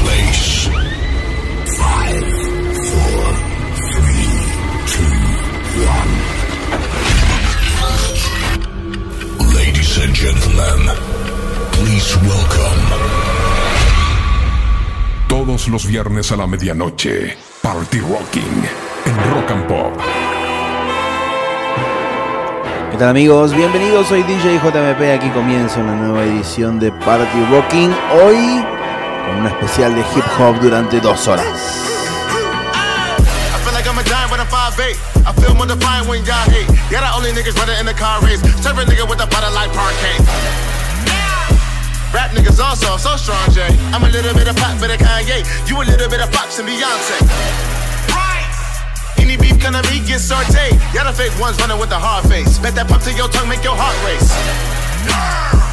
[0.00, 0.68] place.
[1.78, 2.24] Five,
[2.90, 3.22] four,
[3.92, 4.28] three,
[4.92, 5.14] two,
[5.84, 6.12] one.
[9.54, 10.80] Ladies and gentlemen,
[11.72, 12.82] please welcome.
[15.28, 18.64] Todos los viernes a la medianoche, Party Rocking
[19.06, 19.92] en Rock and Pop.
[22.90, 23.52] ¿Qué tal amigos?
[23.52, 28.64] Bienvenidos, soy DJ JMP, aquí comienza una nueva edición de Party Rocking, hoy
[29.24, 31.46] con una especial de hip hop durante dos horas.
[33.16, 34.96] I feel like I'm a giant when I'm 5'8".
[35.26, 36.68] I feel more defiant when y'all hate.
[36.90, 38.40] Yeah, the only niggas running in the car race.
[38.62, 40.20] Serve a nigga with a butter like parquet.
[42.12, 43.66] Rap niggas also so strong, Jay.
[43.90, 45.42] I'm a little bit of pop, bit of Kanye.
[45.68, 47.18] You a little bit of Fox and Beyonce.
[48.12, 48.46] Right.
[49.18, 50.78] Any beef gonna be get sauteed.
[50.94, 52.58] Y'all the fake ones running with the hard face.
[52.58, 55.63] Bet that pump to your tongue make your heart race.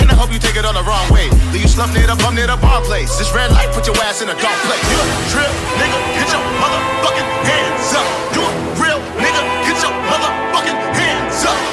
[0.00, 1.30] And I hope you take it all the wrong way.
[1.52, 3.16] Leave you slump near the bum near the bar place.
[3.18, 4.84] This red light put your ass in a dark place.
[4.90, 8.08] You a trip, nigga, get your motherfucking hands up.
[8.34, 8.50] You a
[8.82, 11.63] real nigga, get your motherfucking hands up.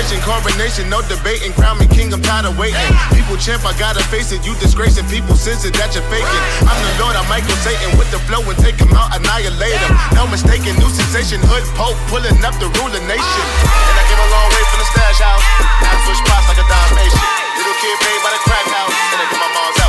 [0.00, 1.52] Celebration, coronation, no debating.
[1.52, 2.80] Crown me king, I'm tired of waiting.
[3.12, 4.40] People champ, I gotta face it.
[4.48, 6.42] You disgracing people, sense it that you're faking.
[6.64, 9.92] I'm the Lord, I'm Michael Satan with the flow and take him out, annihilate him.
[10.16, 13.44] No mistaken, new sensation, hood pope, pulling up the ruler nation.
[13.60, 15.44] And I came a long way from the stash house.
[15.68, 17.20] To switch spots like a Dalmatian.
[17.60, 18.96] Little kid paid by the crack house.
[19.12, 19.79] And I get my mom's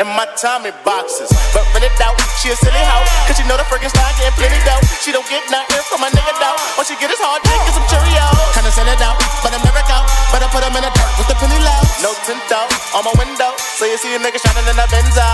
[0.00, 1.28] in my Tommy boxes.
[1.52, 3.04] But when it out, she a silly hoe.
[3.28, 4.80] Cause she know the friggin' style getting plenty dough.
[5.04, 6.56] She don't get nothing from my nigga though.
[6.80, 8.32] All she get is hard dick and some Cheerios.
[8.56, 10.08] Kinda send it out, but I'm never out.
[10.32, 11.80] But I put him in the dirt with the penny low.
[12.00, 13.52] No tint out on my window.
[13.76, 15.26] So you see a nigga shining in the Benzo.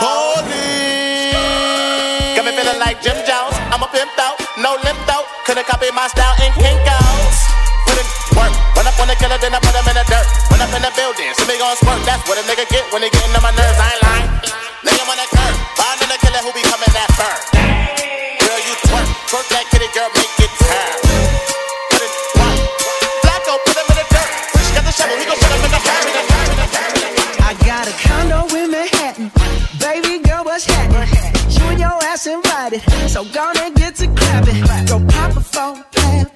[2.35, 3.55] Got me feeling like Jim Jones.
[3.71, 5.31] I'm a pimp out, no limp out.
[5.47, 7.39] Couldn't copy my style in Kinko's.
[7.87, 8.66] Put in work.
[8.87, 10.27] Run up on the killer, then I put him in the dirt.
[10.47, 11.99] Run up in the building, so me gon' squirt.
[12.07, 13.75] That's what a nigga get when he getting on my nerves.
[13.83, 14.31] I ain't lying.
[14.87, 15.55] Lay him on the curb.
[15.75, 17.35] Find the killer who be coming that fur.
[18.47, 19.11] Girl, you twerk.
[19.27, 20.95] Twerk that kitty girl, make it turn.
[21.03, 22.63] Put in work.
[23.27, 24.31] Flacco, put him in the dirt.
[24.55, 26.07] Rich got the shovel, he gon' put him in the dirt.
[27.43, 29.35] I got a condo in Manhattan.
[29.83, 31.11] Baby girl, what's happening?
[31.59, 32.87] You and your ass invited.
[33.11, 34.63] So gonna get to clapping.
[34.87, 36.31] Go pop it a plan.
[36.31, 36.36] Pop,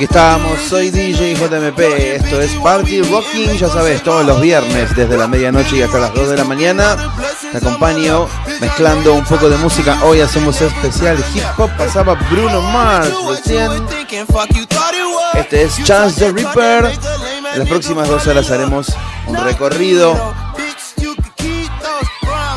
[0.00, 5.14] Aquí estamos, soy DJ JMP, esto es Party Rocking, ya sabes, todos los viernes desde
[5.14, 6.96] la medianoche y hasta las 2 de la mañana.
[7.52, 8.26] Te acompaño
[8.62, 9.98] mezclando un poco de música.
[10.02, 13.70] Hoy hacemos especial hip hop, pasaba Bruno Mars recién.
[15.34, 16.98] Este es Chance the Reaper.
[17.52, 18.86] En las próximas dos horas haremos
[19.26, 20.14] un recorrido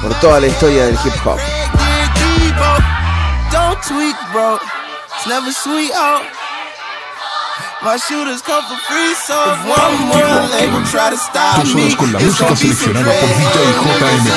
[0.01, 1.39] por toda la historia del hip hop.
[7.83, 11.81] My shooters come for free, so if one more label try to stop Dos me,
[11.83, 13.57] horas con la it's música gonna be some seleccionada por DJ.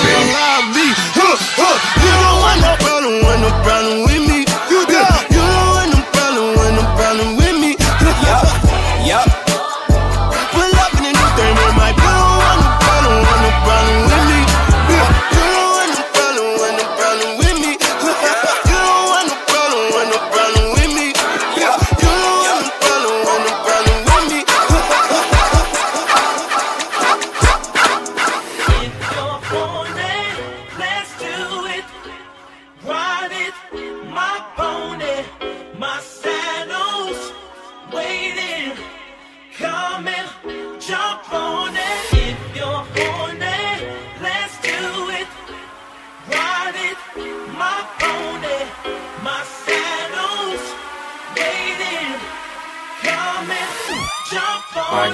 [0.03, 0.77] JMP.
[1.15, 1.77] Huh, huh.
[2.03, 4.36] You don't want no problem, want no problem with me.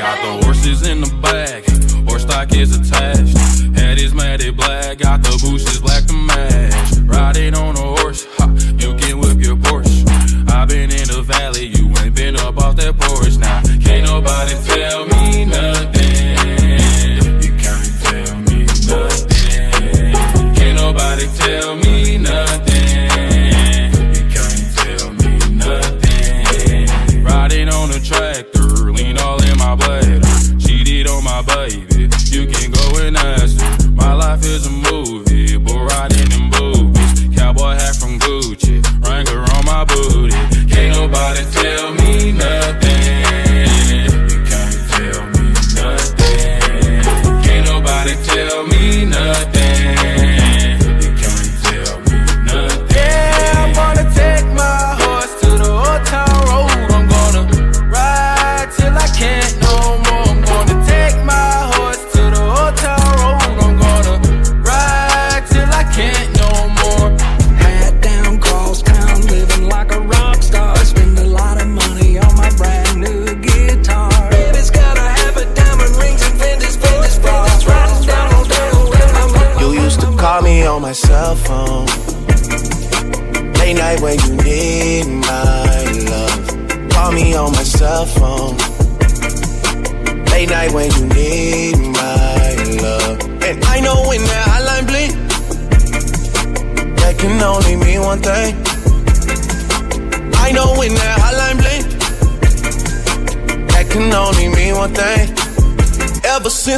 [0.02, 1.62] Got the horses in the back,
[2.08, 3.38] horse stock is attached.
[3.78, 6.98] Head is matted black, got the bushes black to match.
[7.04, 8.50] Riding on a horse, ha,
[8.82, 10.02] you can whip your Porsche.
[10.50, 13.36] i been in the valley, you ain't been up off that porch.
[13.38, 16.32] Now, can't nobody tell me nothing.
[17.44, 20.12] You can't tell me nothing.
[20.56, 22.71] Can't nobody tell me nothing.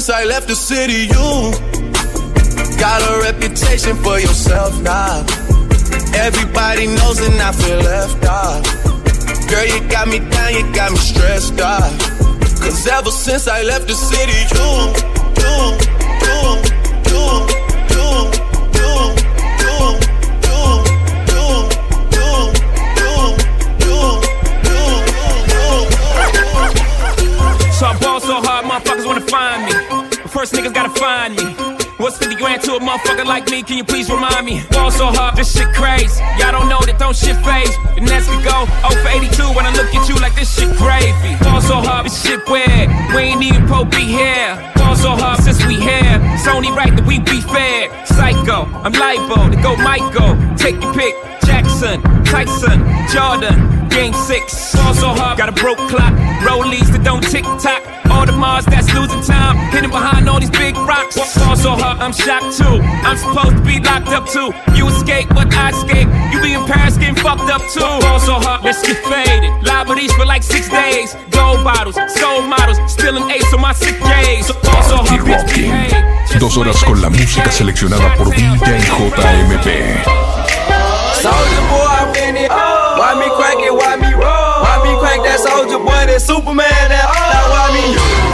[0.04, 1.52] Since I left the city, you
[2.78, 5.24] Got a reputation for yourself now.
[6.14, 8.62] Everybody knows and I feel left out.
[9.48, 11.90] Girl, you got me down, you got me stressed out.
[12.60, 14.68] Cause ever since I left the city, you,
[15.40, 15.54] you,
[16.24, 16.44] you,
[17.08, 17.63] you,
[30.52, 31.44] niggas gotta find me.
[31.96, 33.62] What's 50 grand to a motherfucker like me?
[33.62, 34.62] Can you please remind me?
[34.70, 36.20] Ball so hard, this shit crazy.
[36.38, 37.70] Y'all don't know that don't shit phase.
[37.96, 40.74] And next we go 0 for 82 when I look at you like this shit
[40.76, 41.38] crazy.
[41.40, 42.90] Ball so hard, this shit weird.
[43.14, 44.58] We ain't even pro be here.
[44.76, 46.18] Ball so hard since we here.
[46.34, 47.88] It's only right that we be fair.
[48.04, 50.34] Psycho, I'm libo to go Michael.
[50.58, 51.14] Take your pick.
[51.46, 54.74] Jackson, Tyson, Jordan, Game 6.
[54.74, 56.12] Ball so hard, got a broke clock.
[56.42, 58.03] Rollies that don't tick tock.
[58.34, 59.56] All the Mars that's losing time.
[59.70, 61.14] Hidden behind all these big rocks.
[61.38, 62.82] Ball so hard, I'm shocked too.
[63.06, 64.50] I'm supposed to be locked up too.
[64.74, 66.08] You escape, but I escape.
[66.32, 67.80] You be in Paris getting fucked up too.
[68.02, 69.52] Ball so hard, let's get faded.
[69.62, 71.14] Liberties for like six days.
[71.30, 72.78] Gold bottles, soul models.
[72.90, 74.50] Spilling ace on my sick days.
[74.66, 75.70] Ball so Party hard, bitch, Rocking.
[75.70, 76.40] behave.
[76.40, 79.68] Dos horas con la música seleccionada por DJ JMP.
[81.22, 82.50] Soldier boy, I'm in it.
[82.50, 83.72] Why me crank it?
[83.72, 84.58] Why me roll?
[84.64, 86.02] Why me crank that soldier boy?
[86.10, 86.66] That Superman?
[86.90, 87.03] That now why me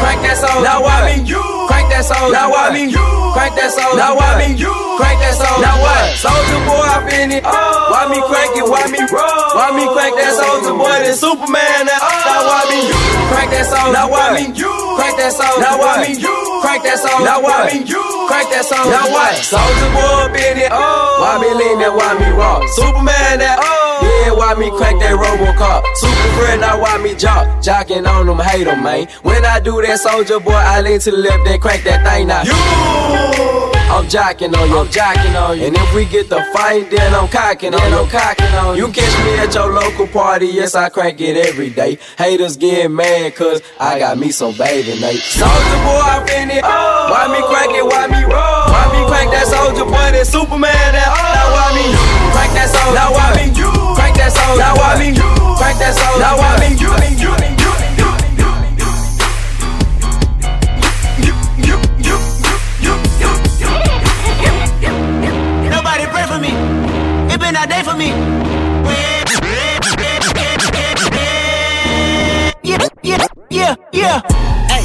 [0.00, 0.64] Crank that soul.
[0.64, 1.04] Now what?
[1.04, 1.20] me.
[1.22, 1.44] you.
[1.68, 2.32] Crank that soul.
[2.32, 2.72] Now what?
[2.72, 2.88] me.
[2.88, 3.06] you.
[3.36, 3.92] Crank that soul.
[3.96, 4.40] Now what?
[4.40, 4.56] me.
[4.56, 4.72] you.
[4.96, 5.60] Crank that soul.
[5.60, 6.16] Now what?
[6.16, 7.44] Soldier boy, I been it.
[7.44, 7.52] Oh.
[7.92, 8.64] Why me crank it?
[8.64, 9.48] Why me roll?
[9.52, 11.04] Why me crank that soldier boy?
[11.04, 11.84] Then Superman.
[11.84, 12.08] Now, oh.
[12.24, 12.64] now what?
[12.64, 12.98] I you.
[13.28, 13.88] Crank that soul.
[13.92, 14.30] Now what?
[14.36, 14.44] me.
[14.56, 14.72] you.
[14.96, 15.56] Crank that soul.
[15.60, 16.00] Now what?
[16.00, 16.16] me.
[16.16, 16.36] you.
[16.64, 17.20] Crank that soul.
[17.20, 17.68] Now what?
[17.68, 17.84] me.
[17.84, 18.04] you.
[18.28, 18.88] Crank that soul.
[18.88, 19.36] Now what?
[19.44, 20.72] Soldier boy, been it.
[20.72, 21.20] Oh.
[21.20, 21.92] Why me lean that?
[21.92, 22.64] Why me rock.
[22.72, 23.44] Superman.
[23.44, 23.60] That.
[23.60, 23.79] Oh
[24.20, 25.84] skin, why me crack that Robocop?
[25.96, 27.46] Super friend, now why me jock?
[27.62, 29.08] Jocking on them, hate them, man.
[29.22, 32.28] When I do that soldier boy, I lean to the left, then crack that thing
[32.28, 32.42] now.
[32.42, 33.70] You!
[33.90, 35.66] I'm jocking on you, I'm jocking on you.
[35.66, 38.86] And if we get the fight, then I'm cocking on you, I'm cocking on you.
[38.86, 41.98] You catch me at your local party, yes, I crank it every day.
[42.16, 45.18] Haters getting mad, cause I got me some baby Nate.
[45.18, 46.62] Soldier boy, I fin it.
[46.62, 48.64] Why me crank it, why me roll?
[48.70, 51.90] Why me crank that soldier boy, that Superman, that Now why me
[52.30, 52.94] crank that soldier?
[52.94, 54.60] Now why me crank that soldier?
[54.62, 55.08] Now why me
[55.58, 56.20] crank that soldier?
[56.20, 57.40] Now why me you, you, you,
[65.70, 66.50] Nobody pray for me.
[67.32, 68.08] It been a day for me.
[72.62, 74.20] Yeah, yeah, yeah, yeah.
[74.68, 74.84] Hey,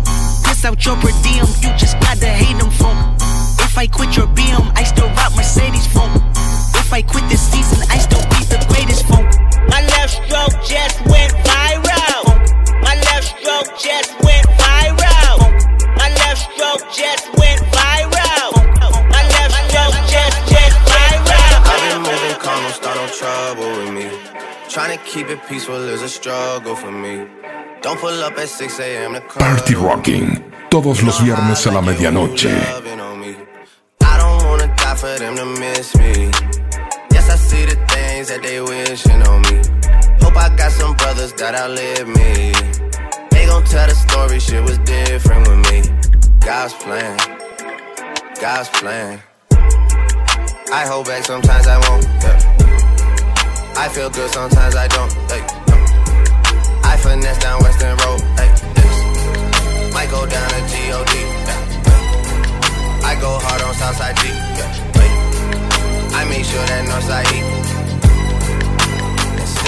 [0.61, 3.15] Piss out your per diem, you just gotta hate them phone.
[3.65, 6.13] If I quit your BM, I still rock Mercedes phone.
[6.77, 9.25] If I quit this season, I still be the greatest phone.
[9.73, 12.21] My left stroke just went viral.
[12.85, 15.49] My left stroke just went viral.
[15.97, 18.53] My left stroke just went viral.
[19.09, 21.57] My left stroke just went viral.
[21.73, 24.05] I've been moving calm, don't start no trouble with me.
[24.69, 27.40] Trying to keep it peaceful is a struggle for me.
[27.81, 29.13] Don't pull up at 6 a.m.
[29.13, 29.39] to come.
[29.39, 30.43] Party Rocking.
[30.69, 32.47] Todos los viernes a la medianoche.
[34.03, 36.29] I don't wanna die for them to miss me.
[37.11, 39.57] Yes, I see the things that they wishing on me.
[40.21, 42.53] Hope I got some brothers that outlive me.
[43.31, 45.81] They gon' tell the story, shit was different with me.
[46.39, 47.17] God's plan,
[48.39, 49.23] God's plan.
[50.71, 52.03] I hold back, sometimes I won't.
[52.03, 52.61] Yeah.
[53.75, 55.11] I feel good, sometimes I don't.
[55.31, 55.60] Hey, no.
[55.60, 55.60] I
[57.11, 58.21] finesse down Western Road.
[58.39, 59.93] Hey, yes.
[59.93, 61.13] Might go down to G-O-D.
[61.47, 63.09] Yeah.
[63.11, 64.27] I go hard on Southside G.
[64.27, 66.19] Yeah.
[66.19, 67.80] I make sure that Northside E.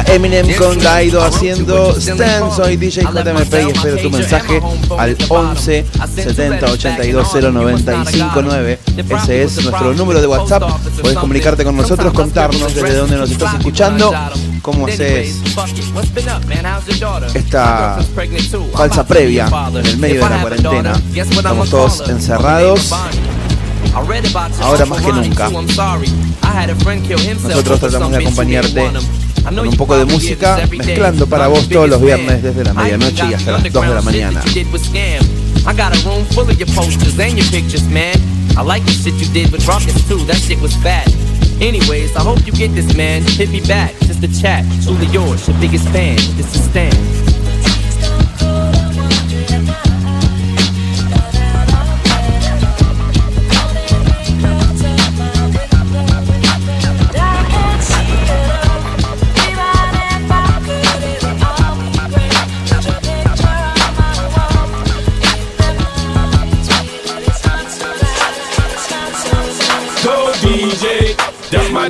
[0.00, 2.50] está Eminem con Daido haciendo Stan.
[2.54, 4.62] Soy DJ JMP y espero tu mensaje
[4.96, 8.78] al 11 70 82 095 9.
[9.08, 10.62] Ese es nuestro número de WhatsApp.
[11.00, 14.12] Puedes comunicarte con nosotros, contarnos desde dónde nos estás escuchando,
[14.62, 15.40] cómo haces
[17.34, 17.98] esta
[18.74, 21.02] falsa previa en el medio de la cuarentena.
[21.14, 22.92] Estamos todos encerrados.
[24.60, 25.50] Ahora más que nunca.
[27.42, 28.90] Nosotros tratamos de acompañarte
[29.44, 33.34] con un poco de música, mezclando para vos todos los viernes desde la medianoche y
[33.34, 34.42] hasta las 2 de la mañana.
[35.66, 38.16] I got a room full of your posters and your pictures, man.
[38.56, 41.06] I like the shit you did with Rawkus too, that shit was bad.
[41.60, 43.22] Anyways, I hope you get this, man.
[43.22, 44.64] Hit me back, just a chat.
[44.82, 46.16] Truly yours, your biggest fan.
[46.36, 47.19] This is Stan.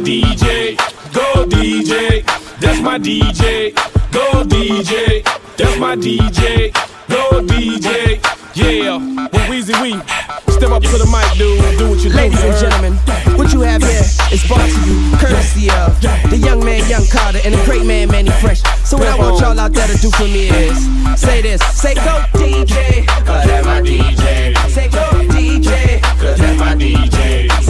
[0.00, 0.76] DJ.
[1.12, 2.25] Go DJ.
[2.59, 3.75] That's my DJ.
[4.11, 5.23] Go DJ.
[5.57, 6.73] That's my DJ.
[7.09, 8.19] Go DJ.
[8.54, 9.92] Yeah, with Weezy We.
[10.52, 11.78] Step up to the mic, dude.
[11.78, 12.16] Do what you do.
[12.16, 12.95] Ladies and you gentlemen,
[13.37, 15.92] what you have here is brought to you courtesy of
[16.30, 18.62] the young man, Young Carter, and the great man, Mannie Fresh.
[18.85, 20.80] So what I want y'all out there to do for me is
[21.21, 24.57] say this, say go DJ, Cause that's my DJ.
[24.69, 27.49] say go DJ, Cause that's my DJ.
[27.62, 27.70] say go DJ, Cause that's my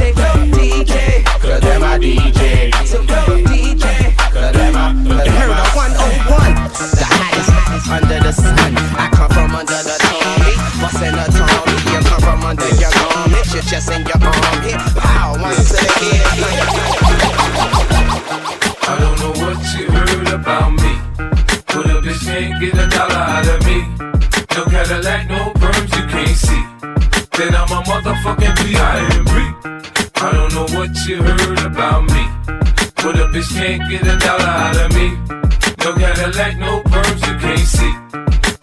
[2.00, 2.73] DJ.
[2.87, 3.85] so go DJ.
[4.33, 6.57] Heard of 101,
[6.97, 8.73] the hottest, hottest under the sun.
[8.97, 11.76] I come from under the Tony, bustin' a Tony.
[11.92, 14.62] You come from under your garment, your chest and your arm.
[14.64, 16.25] Hit pow, one to the head.
[18.88, 20.97] I don't know what you heard about me.
[21.69, 23.85] But a bitch can't get a dollar out of me.
[24.57, 26.64] No Cadillac, no perms you can't see.
[27.37, 29.79] Then I'm a motherfucking P.I.M.P.
[30.80, 32.25] I what you heard about me.
[33.04, 35.12] But a bitch can't get a dollar out of me.
[35.84, 37.92] No Cadillac, no perms you can't see.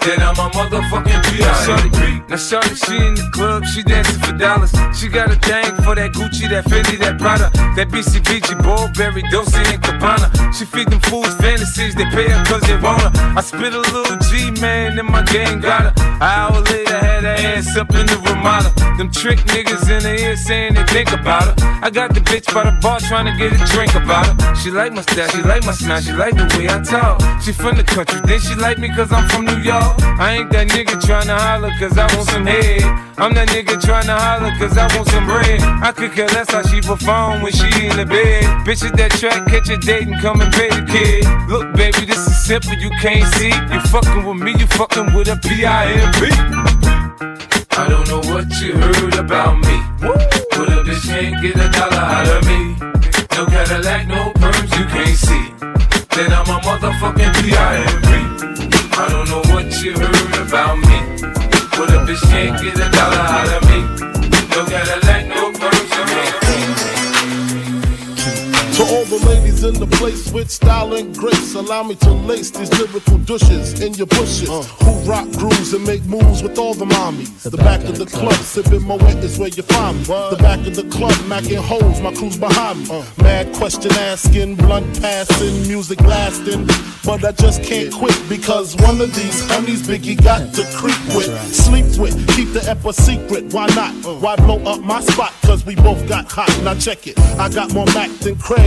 [0.02, 2.26] Then I'm a motherfucking P.I.M.P.
[2.28, 4.74] Now shorty, she in the club, she dancing for dollars.
[4.98, 9.62] She got a thing for that Gucci, that Fendi, that Prada, that BCBG, Burberry, Dolce
[9.70, 10.54] and Gabbana.
[10.58, 13.12] She feed them fools fantasies, they pay her cause they want her.
[13.38, 16.04] I spit a little G, man, and my gang got her.
[16.04, 16.87] An hour later, had her
[17.38, 18.74] ass up in the Ramada.
[18.98, 21.56] Them trick niggas in the ear saying they think about her.
[21.84, 24.56] I got the bitch by the bar trying to get a drink about her.
[24.56, 27.22] She like my style, she like my smile, she like the way I talk.
[27.42, 30.02] She from the country, then she like me cause I'm from New York.
[30.18, 32.82] I ain't that nigga tryna holler cause I want some head.
[33.18, 35.62] I'm that nigga tryna holler cause I want some bread.
[35.82, 38.44] I could care less how she perform when she in the bed.
[38.66, 41.26] Bitch at that track, catch a date and come and pay the kid.
[41.50, 43.54] Look, baby, this is simple, you can't see.
[43.74, 46.77] You fucking with me, you fucking with a P-I-M-P.
[47.78, 49.78] I don't know what you heard about me.
[50.02, 52.74] But a bitch can't get a dollar out of me.
[53.38, 55.46] No Cadillac, no perms, you can't see.
[56.16, 58.10] Then I'm a motherfucking P.I.M.P.
[58.98, 60.98] I don't know what you heard about me.
[61.78, 63.80] But a bitch can't get a dollar out of me.
[64.50, 65.07] No Cadillac,
[68.78, 72.52] To all the ladies in the place with style and grace, allow me to lace
[72.52, 74.48] these lyrical douches in your bushes.
[74.48, 74.62] Uh.
[74.86, 77.42] Who rock grooves and make moves with all the mommies.
[77.42, 80.04] The, back, of the club, sipping Moet is where you find me.
[80.04, 83.00] The back of the club, macking holes, my crew's behind me.
[83.00, 83.04] Uh.
[83.24, 86.68] Mad question asking, blunt passing, music lasting.
[87.04, 91.34] But I just can't quit because one of these honeys Biggie got to creep with,
[91.52, 93.52] sleep with, keep the ep a secret.
[93.52, 94.06] Why not?
[94.06, 94.20] Uh.
[94.20, 95.34] Why blow up my spot?
[95.42, 96.52] Cause we both got hot.
[96.64, 97.18] Now check it.
[97.40, 98.67] I got more Mac than Craig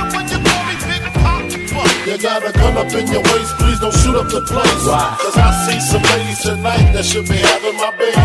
[2.11, 4.83] You got a gun up in your waist, please don't shoot up the place.
[4.83, 5.15] Why?
[5.15, 8.19] Cause I see some ladies tonight that should be having my baby.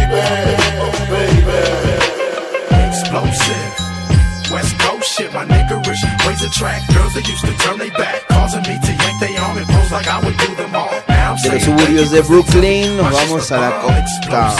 [1.06, 1.54] baby.
[2.82, 3.70] Explosive.
[4.50, 8.66] West Coast shit, my niggerish ways attract girls that used to turn they back, causing
[8.66, 10.90] me to yank they arm and pose like I would do them all.
[11.06, 14.50] Now I'm De los saying suburbios de Brooklyn nos vamos a la costa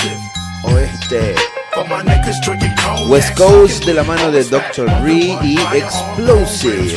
[0.70, 1.34] oeste.
[1.74, 3.10] for my niggas drinking cognac.
[3.10, 4.86] West Coast de la mano de Dr.
[5.02, 6.94] Dre y Explosive.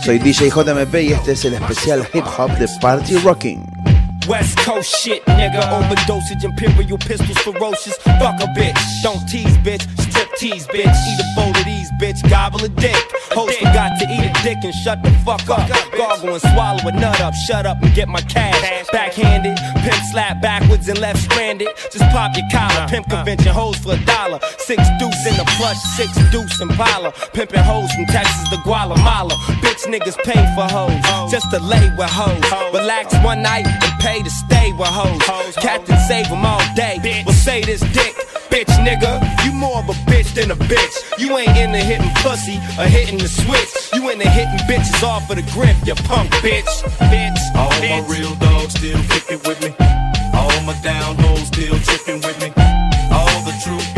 [0.00, 3.97] Soy DJ JMP y este es el especial hip hop de Party Rocking.
[4.28, 5.60] West Coast shit, nigga.
[5.62, 7.96] Overdosage, imperial pistols, ferocious.
[8.20, 8.78] Fuck a bitch.
[9.02, 9.82] Don't tease, bitch.
[10.00, 10.94] Strip tease, bitch.
[11.08, 12.18] Eat a bowl of these, bitch.
[12.30, 12.96] Gobble a dick.
[13.32, 15.68] Host forgot to eat a dick and shut the fuck up.
[15.96, 17.34] Gargle and swallow a nut up.
[17.34, 18.86] Shut up and get my cash.
[18.92, 21.68] Backhanded, pimp slap backwards and left stranded.
[21.90, 22.86] Just pop your collar.
[22.88, 24.38] Pimp convention hoes for a dollar.
[24.58, 27.12] Six deuce in the plush, six deuce in Impala.
[27.32, 29.34] Pimping hoes from Texas to Guatemala.
[29.62, 31.30] Bitch niggas pay for hoes.
[31.30, 32.44] Just to lay with hoes.
[32.72, 35.56] Relax one night and pay to stay with hoes.
[35.56, 36.98] Captain save them all day.
[37.24, 38.14] Well, say this dick.
[38.50, 40.94] Bitch, nigga, you more of a bitch than a bitch.
[41.18, 43.92] You ain't into hitting pussy or hitting the switch.
[43.92, 46.64] You into hitting bitches off of the grip, you punk bitch.
[47.12, 48.02] Bitch, All bitch.
[48.02, 49.74] my real dogs still kicking with me.
[50.34, 52.48] All my down hoes still tripping with me.
[53.12, 53.97] All the true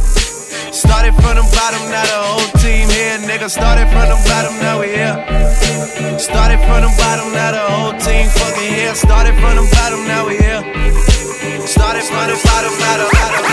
[0.71, 3.49] Started from the bottom, now the whole team here, nigga.
[3.49, 5.19] Started from the bottom, now we here.
[6.17, 8.95] Started from the bottom, now the whole team fucking here.
[8.95, 10.63] Started from the bottom, now we here.
[11.67, 13.43] Started from the bottom, now the bottom,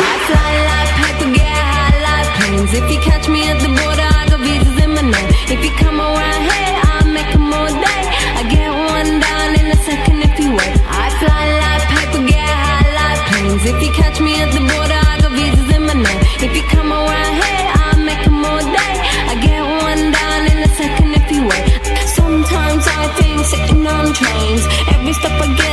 [0.00, 2.72] I fly like paper, get high like planes.
[2.72, 5.28] If you catch me at the border, I got visas in my name.
[5.52, 8.02] If you come around here, I'll make 'em all day.
[8.32, 10.74] I get one down in a second if you wait.
[10.88, 13.64] I fly like paper, get high like planes.
[13.68, 16.25] If you catch me at the border, I got visas in my name.
[16.38, 18.94] If you come around here, I'll make 'em all day.
[19.32, 21.66] I get one down in a second if you wait.
[22.18, 24.62] Sometimes I think sitting on trains.
[24.94, 25.65] Every step I get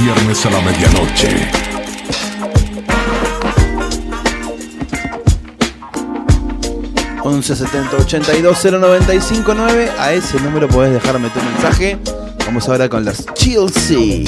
[0.00, 1.50] viernes a la medianoche.
[7.22, 11.98] once 70 82 095 9 A ese número podés dejarme tu mensaje.
[12.46, 14.24] Vamos ahora con las Chelsea.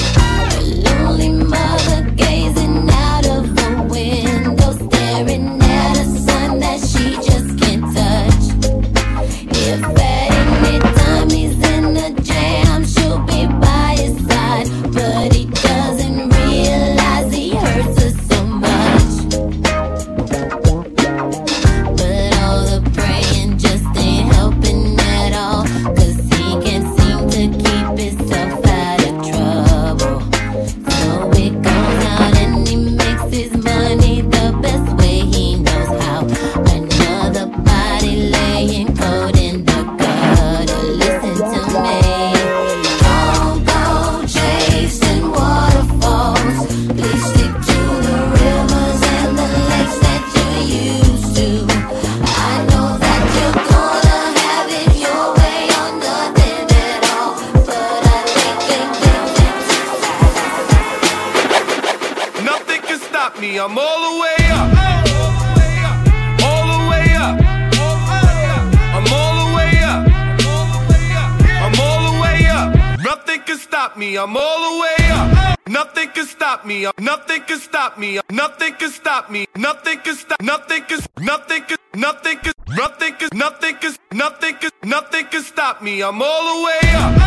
[78.53, 83.29] Nothing can stop me, nothing can stop, nothing can, nothing can, nothing can, nothing can,
[83.33, 87.17] nothing can, nothing can, nothing can stop me, I'm all the way up.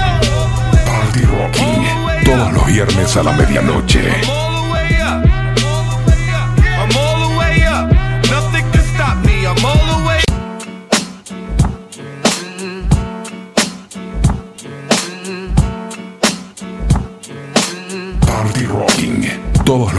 [0.87, 2.25] Party Rocking.
[2.25, 4.56] Todos los viernes a la medianoche.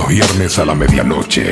[0.07, 1.51] Viernes a la medianoche.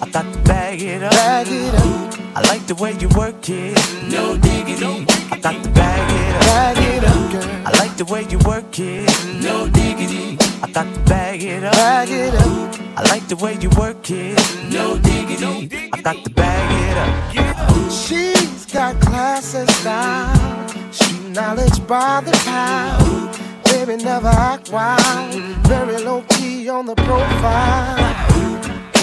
[0.00, 2.36] I thought to bag it up, bag it up.
[2.36, 3.76] I like the way you work it,
[4.10, 5.04] no diggity.
[5.32, 7.66] I thought to bag it up, bag it up, girl.
[7.66, 10.38] I like the way you work it, no diggity.
[10.62, 12.78] I thought to bag it up, bag it up.
[12.96, 14.38] I like the way you work it,
[14.72, 15.90] no diggity.
[15.92, 17.90] I got to bag it up.
[17.90, 23.38] She's got class and style, street knowledge by the pound.
[23.64, 25.34] Baby, never act wild,
[25.66, 28.27] very low key on the profile.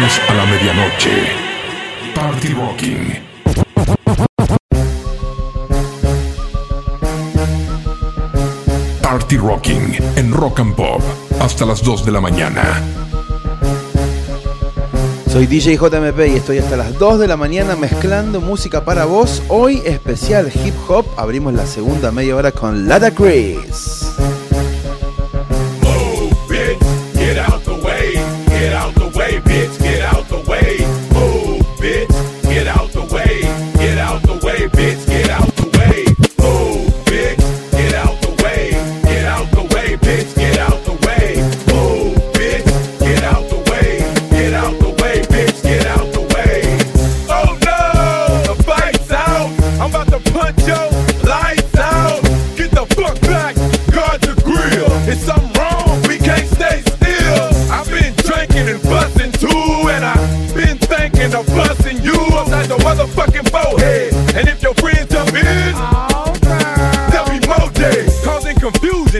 [0.00, 1.10] A la medianoche.
[2.14, 3.18] Party Rocking.
[9.02, 11.02] Party Rocking en Rock and Pop
[11.40, 12.80] hasta las 2 de la mañana.
[15.32, 19.42] Soy DJ JMP y estoy hasta las 2 de la mañana mezclando música para vos.
[19.48, 21.06] Hoy especial hip hop.
[21.16, 24.14] Abrimos la segunda media hora con Lada Chris.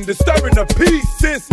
[0.08, 1.06] Disturbing the peace.
[1.18, 1.47] Since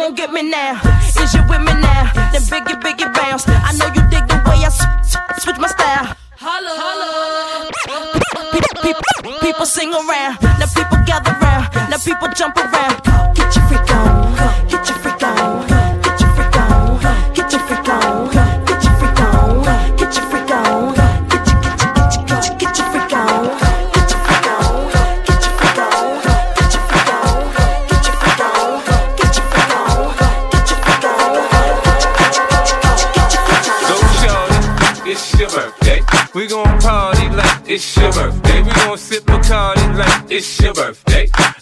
[0.00, 0.80] come on get me now.
[1.20, 2.10] Is you with me now?
[2.32, 3.44] Then biggie, biggie bounce.
[3.46, 4.70] I know you dig the way I
[5.38, 6.16] switch my style.
[6.38, 7.68] Holla,
[8.52, 10.40] People, people, people sing around.
[10.58, 11.90] Now people gather round.
[11.90, 12.99] Now people jump around.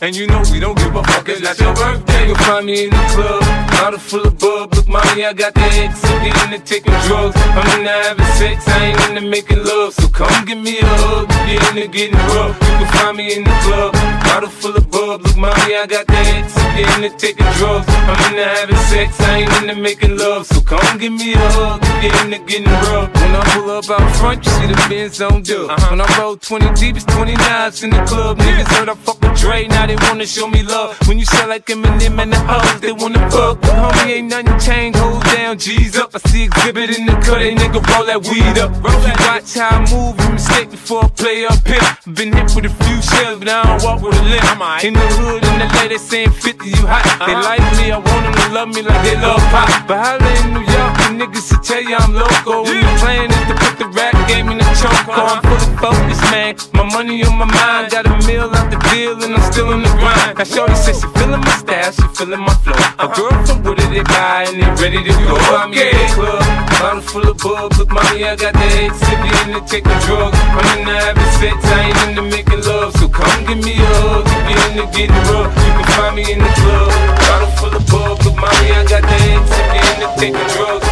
[0.09, 2.29] And you know we don't give a fuck, it's not your birthday.
[2.29, 3.43] You'll find me in the club,
[3.77, 4.73] bottle full of bub.
[4.73, 6.03] Look, mommy, I got the X.
[6.03, 7.37] I'm getting into taking drugs.
[7.37, 9.93] I'm into having sex, I ain't into making love.
[9.93, 12.57] So come give me a hug, get into getting rough.
[12.57, 13.93] You can find me in the club,
[14.25, 15.21] bottle full of bub.
[15.21, 16.57] Look, mommy, I got the X.
[16.57, 17.85] I'm you into taking drugs.
[17.87, 20.47] I'm into having sex, I ain't into making love.
[20.47, 22.69] So come give me a hug if you're into getting.
[22.69, 25.71] When I pull up out front, you see the Benz on dub.
[25.91, 28.39] When I roll 20 deep, it's 29s in the club.
[28.39, 30.97] Niggas heard I fuck with Dre, now they wanna show me love.
[31.09, 33.61] When you sell like Eminem and the hoes, they wanna fuck.
[33.61, 36.11] But homie, ain't nothing changed, hold down, G's up.
[36.15, 38.71] I see exhibit in the cut, they nigga roll that weed up.
[38.73, 42.15] If you watch how I move, you mistake before I play up here.
[42.15, 44.85] Been hit with a few shells, but I don't walk with a limp.
[44.85, 47.05] In the hood, in the LA, they saying 50, you hot.
[47.27, 49.69] They like me, I want them to love me like they love pop.
[49.87, 52.69] But holla in New York, the niggas will tell you I'm loco.
[52.69, 55.09] When the plan is to put the rap game in the choke.
[55.09, 56.57] I'm fully focused, man.
[56.77, 59.81] My money on my mind, got a meal out the deal, and I'm still in
[59.81, 60.37] the grind.
[60.37, 62.77] Now, Shorty says she feeling my style, she feeling my flow.
[63.01, 65.37] A girl from Wooded, they buy, and they ready to go.
[65.57, 66.45] I'm in the club,
[66.77, 67.73] bottle full of bug.
[67.79, 70.37] Look, mommy, I got the head sippy into taking drugs.
[70.37, 72.93] I'm into having sex, I ain't into making love.
[73.01, 75.53] So come give me a hug if you're into getting rough.
[75.57, 76.93] You can find me in the club,
[77.25, 78.21] bottle full of bug.
[78.29, 80.69] Look, mommy, I got the head sippy into taking drugs.
[80.69, 80.88] I'm into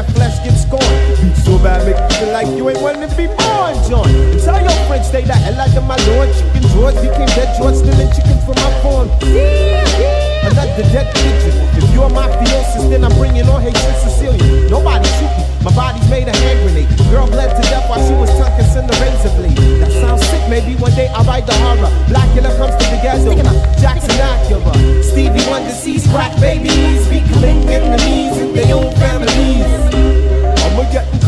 [0.00, 1.36] that flesh get scorned.
[1.44, 4.08] So bad, make you feel like you ain't wanting to be born, John.
[4.40, 6.32] Tell your friends, stay the hell out of my lord.
[6.32, 9.08] Chicken George became dead George, stealing chicken from my farm.
[10.40, 11.52] Another dead pigeon.
[11.76, 14.70] If you're my theosis, then I'm bringing on Haitian Sicilian.
[14.72, 16.88] Nobody shoot me, my body's made a hand grenade.
[17.12, 19.58] Girl bled to death while she was tongue kissing the razor blade.
[19.84, 21.92] That sounds sick, maybe one day I'll write the horror.
[22.08, 23.36] Blackula comes to the ghetto,
[23.80, 25.04] Jackson Acura.
[25.04, 29.19] Stevie Wonder sees crack babies, becoming enemies in their own families.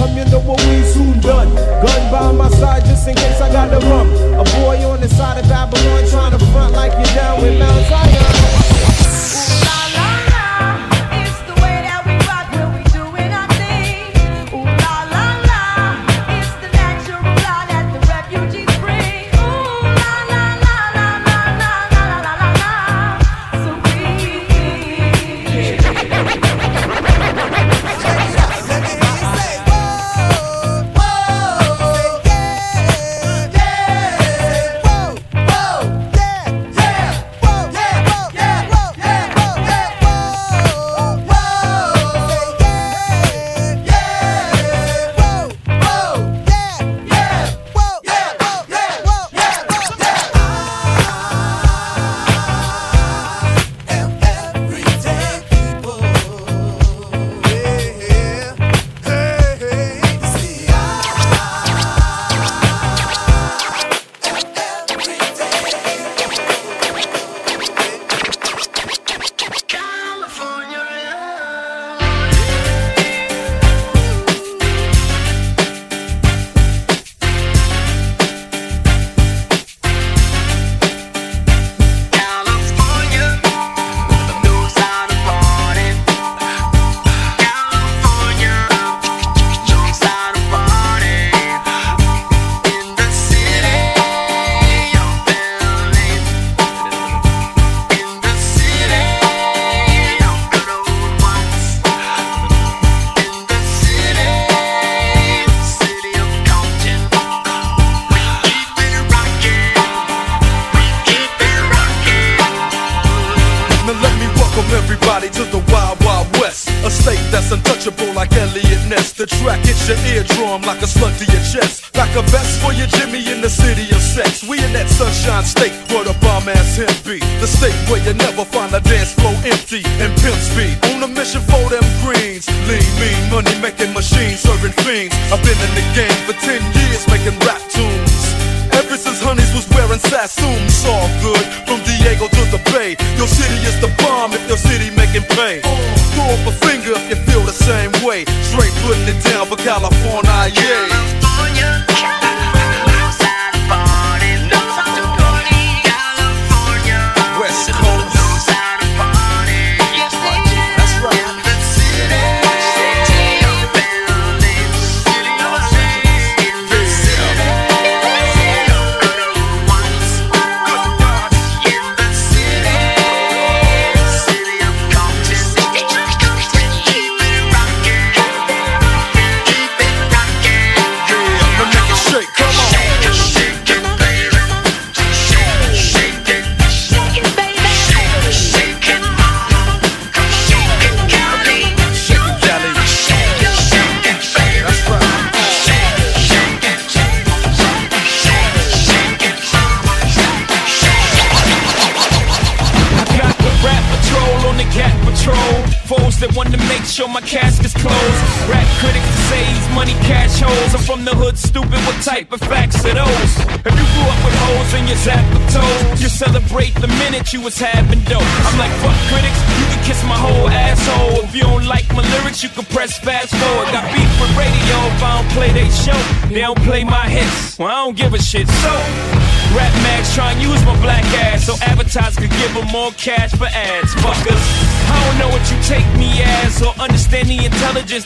[0.02, 1.54] Come, you know what we soon done.
[1.54, 4.08] Gun by my side just in case I got the rum.
[4.34, 7.86] A boy on the side of Babylon trying to front like you're down with Mount
[7.86, 8.71] Zion.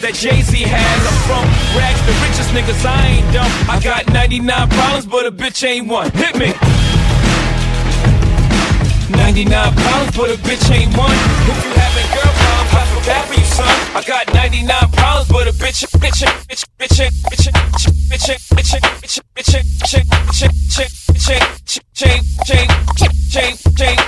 [0.07, 1.00] That Jay Z has.
[1.02, 1.42] I'm from
[1.74, 2.78] rags, the richest niggas.
[2.86, 3.50] I ain't dumb.
[3.66, 6.11] I got 99 problems, but a bitch ain't one.
[6.14, 6.54] Hit me.
[9.18, 11.11] 99 problems, but a bitch ain't one.
[11.11, 13.74] If you having girl problems, I feel bad for you, son.
[13.98, 18.46] I got 99 problems, but a bitch, bitch, bitch, bitch, bitch, bitch, bitch, bitch, bitch,
[18.54, 19.66] bitch, bitch, bitch, bitch, bitch,
[21.18, 21.42] chain,
[21.98, 22.68] chain, chain,
[23.26, 24.05] chain, chain,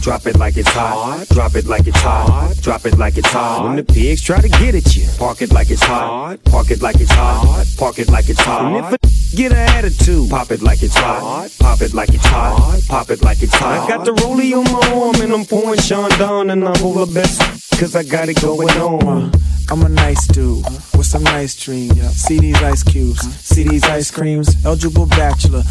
[0.00, 1.26] drop it like it's hot.
[1.30, 2.54] Drop it like it's hot.
[2.60, 3.64] Drop it like it's hot.
[3.64, 6.38] When the pigs try to get at you, park it like it's hot.
[6.44, 7.66] Park it like it's hot.
[7.76, 8.64] Park it like it's hot.
[8.64, 11.50] And if a get an attitude, pop it like it's hot.
[11.58, 12.80] Pop it like it's hot.
[12.88, 13.80] Pop it like it's hot.
[13.80, 17.53] I got the rollie on my arm and I'm pouring Chandon and I'm the best.
[17.78, 19.32] Cause I got it going on.
[19.70, 20.64] I'm a nice dude
[20.96, 21.98] with some nice dreams.
[22.12, 23.32] See these ice cubes, uh-huh.
[23.32, 24.64] see these ice creams.
[24.64, 25.62] Eligible bachelor,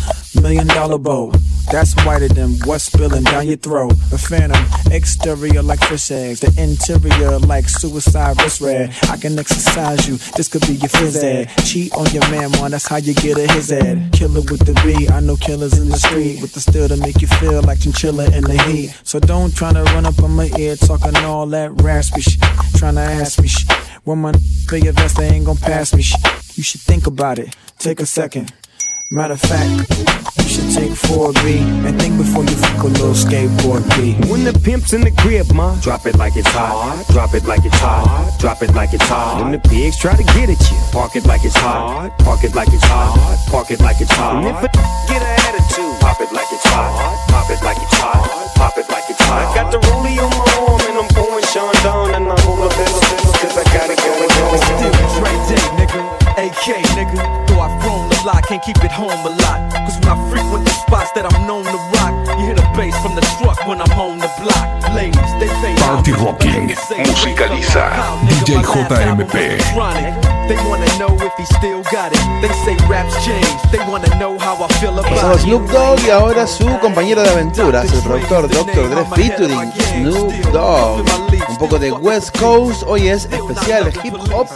[0.42, 1.32] million dollar bow.
[1.72, 3.94] That's whiter than what's spilling down your throat.
[4.12, 8.94] A phantom, exterior like fish eggs, the interior like suicide wrist red.
[9.10, 11.50] I can exercise you, this could be your phys ed.
[11.64, 14.12] Cheat on your man, man, that's how you get a his ed.
[14.12, 17.22] Killer with the B, I know killers in the street with the steel to make
[17.22, 18.96] you feel like chinchilla in the heat.
[19.04, 22.42] So don't try to run up on my ear talking all that raspy shit,
[22.78, 23.72] trying to ask me shit.
[24.04, 24.34] When my
[24.70, 26.20] big invest, they ain't gon' pass me shit.
[26.58, 28.52] You should think about it, take a second.
[29.14, 29.70] Matter of fact,
[30.42, 34.18] you should take 4B and think before you fuck a little skateboard B.
[34.26, 37.06] When the pimp's in the crib, ma, drop it like it's hot.
[37.14, 38.34] Drop it like it's hot.
[38.40, 39.44] Drop it like it's hot.
[39.44, 42.10] When the pigs try to get at you, park it like it's hot.
[42.26, 43.38] Park it like it's hot.
[43.52, 44.42] Park it like it's hot.
[44.42, 44.70] And if a
[45.06, 46.90] get an attitude, pop it like it's hot.
[47.30, 48.26] Pop it like it's hot.
[48.58, 49.46] Pop it like it's hot.
[49.46, 52.58] I got the rollie on my arm and I'm pouring Sean down and I'm all
[52.66, 52.98] the best.
[53.46, 54.58] Cause I got it going on.
[54.58, 54.90] Still
[55.22, 56.23] Dre Day, nigga.
[56.38, 57.22] AK, nigga.
[57.48, 59.60] Though I've grown a lot, can't keep it home a lot.
[59.86, 62.98] Cause when I frequent the spots that I'm known to rock, you hear the bass
[63.02, 64.66] from the truck when I'm on the block.
[64.96, 66.74] Ladies, they say Party Rocking
[67.06, 67.86] musicaliza
[68.26, 69.62] DJ JMP.
[70.48, 72.20] They wanna know if he still got it.
[72.42, 73.48] They say raps change.
[73.72, 77.30] They wanna know how I feel Pasamos about Snoop Dogg y ahora su compañero de
[77.30, 78.90] aventuras, el productor Dr.
[78.90, 81.06] Dre featuring Snoop Dogg.
[81.50, 84.48] Un poco de West Coast, hoy es especial hip hop.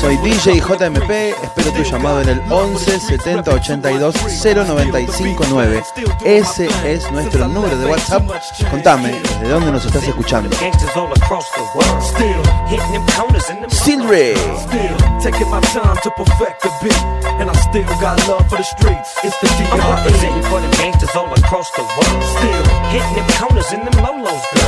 [0.00, 1.10] Soy DJ JMP,
[1.42, 4.14] espero tu llamado en el 11 70 82
[4.44, 5.82] 095 9.
[6.24, 8.22] Ese es nuestro número de WhatsApp.
[8.70, 10.48] Contame, ¿de dónde nos estás escuchando?
[11.74, 12.02] World.
[12.02, 14.34] Still hitting them corners in them Silre.
[14.34, 16.96] Still taking my time to perfect the beat.
[17.40, 19.10] And I still got love for the streets.
[19.22, 20.50] It's the I'm representing DRE.
[20.50, 22.22] for the gangsters all across the world.
[22.38, 24.67] Still hitting them corners in them lolos, girl.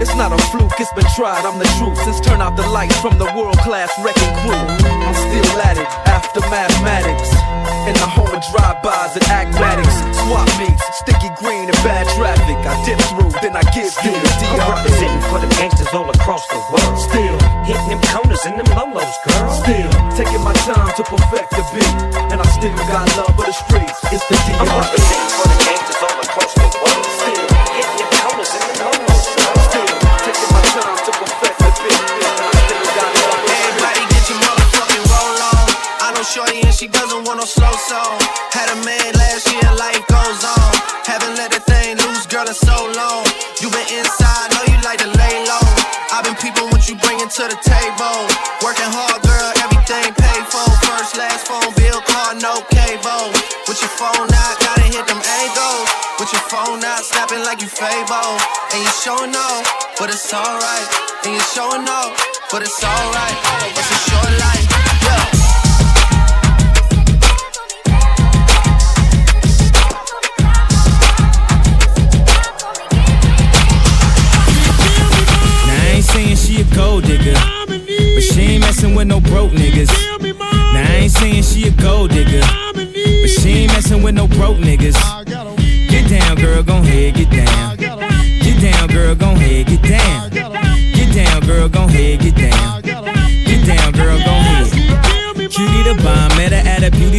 [0.00, 2.00] It's not a fluke, it's been tried, I'm the truth.
[2.08, 4.56] Since turn out the lights from the world class wrecking crew.
[4.56, 7.28] I'm still at it, after mathematics.
[7.84, 9.92] In the home of drive-bys and acmatics.
[10.24, 12.56] Swap meets, sticky green and bad traffic.
[12.64, 14.72] I dip through, then I give you the I'm DRE.
[14.72, 16.96] representing for the gangsters all across the world.
[16.96, 17.36] Still
[17.68, 19.12] hitting them corners in them lolos,
[60.32, 61.24] it's alright.
[61.24, 62.14] And you're showing off,
[62.52, 63.39] but it's alright.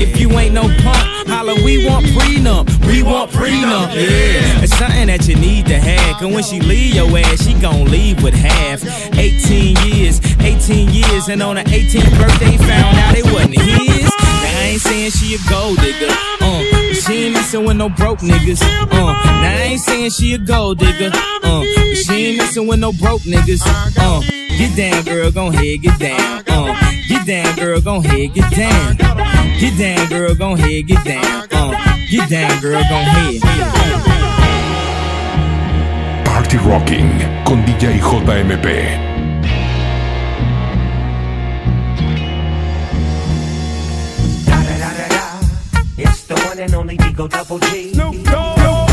[0.00, 2.64] If you ain't no punk, holla, we want prenup.
[2.86, 3.94] We want prenup.
[3.94, 6.16] Yeah, it's something that you need to have.
[6.18, 8.82] Cause when she leave your ass, she gon' leave with half.
[9.16, 14.04] 18 years, 18 years, and on her 18th birthday, found out it wasn't his.
[14.04, 17.88] Now I ain't saying she a gold digger, uh, but she ain't messing with no
[17.90, 18.86] broke niggas, uh.
[18.88, 22.92] Now I ain't saying she a gold digger, uh, but she ain't messing with no
[22.92, 24.20] broke niggas, uh.
[24.56, 26.89] Get down, girl, gon' head, get down, uh.
[27.20, 28.96] Get down, girl, gon' head, get down.
[29.58, 31.96] Get down, girl, gon' head, get down, uh.
[32.10, 33.42] Get down, girl, gon' head.
[36.24, 37.10] Party Rocking
[37.44, 38.66] con DJ JMP.
[45.98, 47.92] It's the one and only Digo Double G.
[47.92, 48.56] Snoop Dogg.
[48.56, 48.86] Da,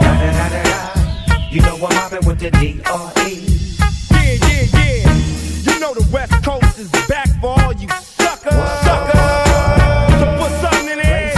[0.00, 1.48] da, da, da, da.
[1.52, 3.46] You know I'm mobbing with the D.R.E.
[4.10, 5.72] Yeah, yeah, yeah.
[5.72, 8.52] You know the West Coast is back for all you suckers.
[8.84, 9.20] Suckers.
[10.20, 11.32] So put something in there.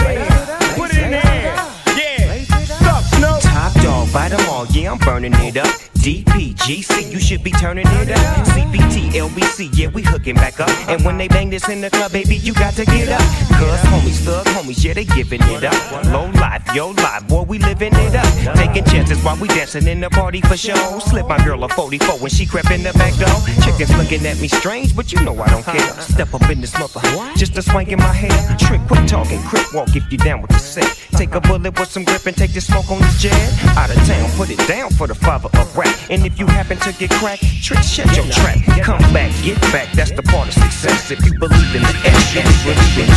[0.75, 1.55] Put it in there.
[1.97, 2.43] Yeah.
[2.65, 3.39] Suck, Snoop.
[3.41, 5.82] Top dog, bite them all, yeah, I'm burning it up.
[6.03, 8.45] DPGC, you should be turning it up.
[8.47, 10.67] CPT, LBC, yeah, we hooking back up.
[10.89, 13.21] And when they bang this in the club, baby, you got to get up.
[13.57, 16.05] Cause homies, thug homies, yeah, they giving it up.
[16.07, 18.57] Low life, yo life, boy, we living it up.
[18.57, 20.99] Taking chances while we dancing in the party for show.
[20.99, 23.39] Slip my girl a 44 when she crept in the back door.
[23.63, 26.01] Chickens looking at me strange, but you know I don't care.
[26.01, 26.99] Step up in this mother,
[27.37, 28.57] just a swank in my hair.
[28.57, 30.99] Trick, quit talking, crip walk if you down with the set.
[31.15, 33.33] Take a bullet with some grip and take the smoke on this jet.
[33.77, 35.92] Out of town, put it down for the father of rap.
[36.09, 38.57] And if you happen to get cracked, trick, shut your trap.
[38.81, 41.11] Come back, get back, that's the part of success.
[41.11, 41.95] If you believe in the
[42.33, 43.09] you really been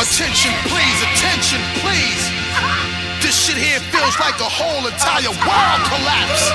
[0.00, 2.22] Attention, please, attention, please.
[3.22, 6.50] This shit here feels like a whole entire world collapse.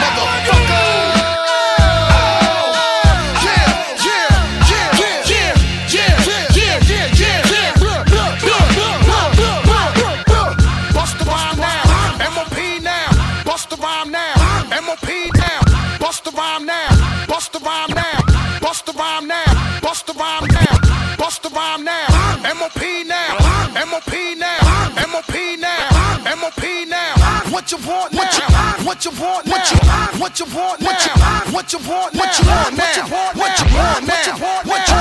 [0.00, 1.11] Motherfucker.
[20.22, 21.16] Rhyme now.
[21.18, 22.06] Bust the rhyme now,
[22.58, 23.38] MOP now,
[23.90, 24.58] MOP now,
[25.12, 27.50] MOP now, MOP now.
[27.50, 28.22] What you want now?
[28.86, 29.54] What you want now?
[30.18, 30.90] What you want now?
[30.90, 31.50] What you want now?
[31.52, 32.22] What you want now?
[32.22, 33.32] What you want now?
[33.34, 34.91] What you want now?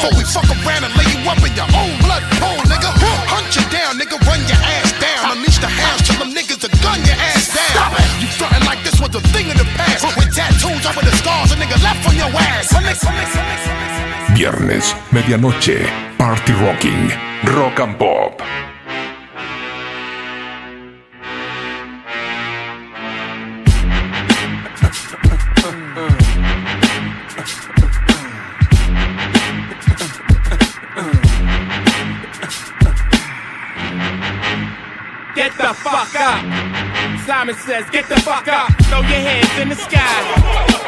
[0.00, 2.88] Before we fuck around and lay you up in your own blood pool, nigga.
[3.28, 5.36] Hunt you down, nigga, run your ass down.
[5.36, 7.68] Unleash the hounds till them niggas are gun your ass down.
[7.76, 8.08] Stop it!
[8.24, 10.08] You frontin' like this was a thing of the past.
[10.16, 12.72] With tattoos over the scars a nigga left on your ass.
[14.32, 15.84] Viernes, medianoche,
[16.16, 17.12] Party Rocking,
[17.44, 18.69] Rock and Pop.
[35.60, 35.76] Get
[37.26, 40.80] Simon says, get the fuck up, throw your hands in the sky.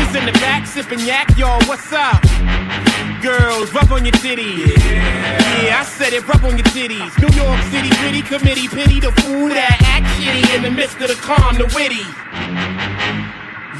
[0.00, 2.22] Is in the back, sipping yak, y'all, what's up?
[3.20, 4.72] Girls, rub on your titties.
[4.88, 5.80] Yeah.
[5.80, 7.12] I said it, rub on your titties.
[7.20, 11.08] New York City gritty committee, pity the fool that act shitty in the midst of
[11.08, 12.00] the calm, the witty.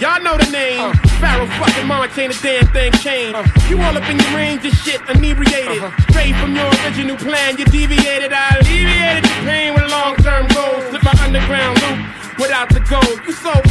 [0.00, 0.80] Y'all know the name.
[0.80, 0.92] Uh.
[1.20, 3.36] Pharoahe fucking Monch ain't a damn thing changed.
[3.36, 3.44] Uh.
[3.68, 5.76] You all up in your range of shit, inebriated.
[5.76, 5.92] Uh-huh.
[6.08, 8.32] Straight from your original plan, you deviated.
[8.32, 8.89] I alleviated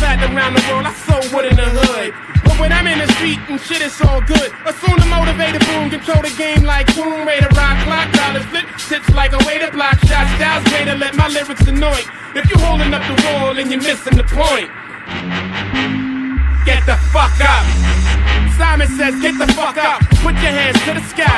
[0.10, 2.18] Fat around the world, I so wood in the hood.
[2.42, 4.50] But when I'm in the street and shit, it's all good.
[4.66, 8.66] Assume the motivated boom, control the game like boom, Tomb Raider, rock clock, dollars flip,
[8.90, 10.34] tips like a way to block shots.
[10.42, 12.02] Styles way to let my lyrics annoy.
[12.34, 14.74] If you're holding up the wall and you're missing the point.
[16.66, 17.70] Get the fuck up.
[18.58, 20.02] Simon says, get the fuck up.
[20.26, 21.38] Put your hands to the sky.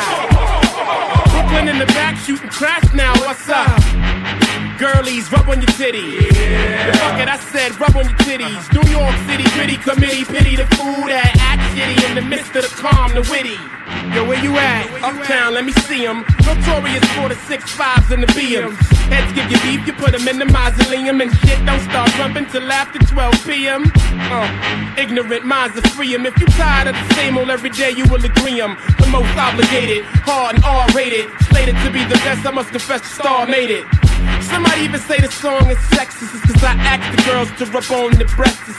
[1.27, 3.11] Brooklyn in the back shooting crash now.
[3.19, 4.40] What's up?
[4.81, 6.17] Girlies, rub on your titties.
[6.17, 8.63] The fuck it, I said, rub on your titties.
[8.73, 12.63] New York City, gritty committee, pity the fool that act shitty in the midst of
[12.65, 13.61] the calm, the witty.
[14.15, 14.89] Yo, where you at?
[15.03, 16.19] Uptown, let me see see 'em.
[16.47, 18.77] Notorious for the six fives and the BMs.
[19.13, 21.21] Heads give you beef, you put 'em in the mausoleum.
[21.21, 23.81] And shit don't start rumping till after 12 p.m.
[24.35, 24.47] Uh,
[25.03, 26.25] ignorant minds are free 'em.
[26.25, 28.73] If you tired of the same old every day, you will agree 'em.
[29.01, 31.25] The most obligated, hard and R-rated.
[31.49, 33.85] Slated to be the best, I must confess the star made it.
[34.41, 38.17] Somebody even say the song is sexist Cause I ask the girls to rub on
[38.17, 38.77] the breasts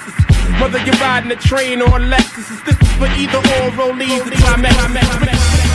[0.61, 5.73] Whether you're riding a train or a Lexus This is for either or rollies climax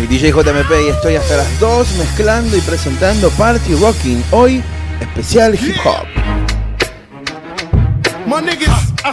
[0.00, 4.24] Soy DJ JMP y estoy hasta las 2 mezclando y presentando Party Rocking.
[4.30, 4.62] Hoy,
[4.98, 6.06] especial hip hop.
[8.26, 8.70] My niggas,
[9.04, 9.12] uh,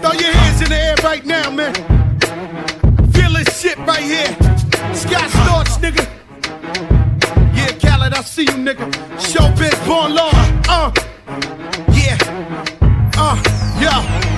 [0.00, 1.74] throw your hands in the air right now, man.
[3.12, 4.57] Feel this shit right here.
[4.94, 6.04] Scott Storch, nigga.
[7.56, 8.86] Yeah, Khaled, I see you, nigga.
[9.18, 10.30] Showbiz, born law.
[10.68, 10.92] Uh,
[11.92, 12.16] yeah.
[13.16, 13.36] Uh,
[13.80, 14.37] yeah.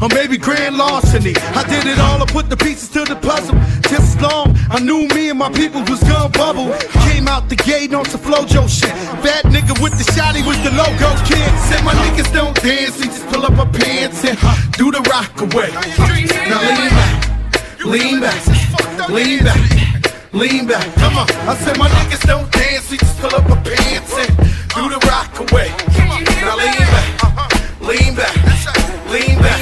[0.00, 1.34] or maybe grand larceny.
[1.54, 3.56] I did it all, I put the pieces to the puzzle.
[3.88, 6.72] Just as long, I knew me and my people was gonna bubble.
[7.08, 8.92] Came out the gate on some flojo shit.
[9.22, 11.48] Bad nigga with the shotty was the logo kid.
[11.68, 14.36] Said my niggas don't dance, we just pull up our pants and
[14.72, 15.70] do the rock away.
[16.50, 17.14] Now lean back,
[17.84, 20.86] lean back, lean back, lean back.
[20.96, 24.36] Come on, I said my niggas don't dance, we just pull up our pants and
[24.76, 25.68] do the rock away.
[26.44, 28.34] Now lean back, lean back,
[29.10, 29.60] lean back,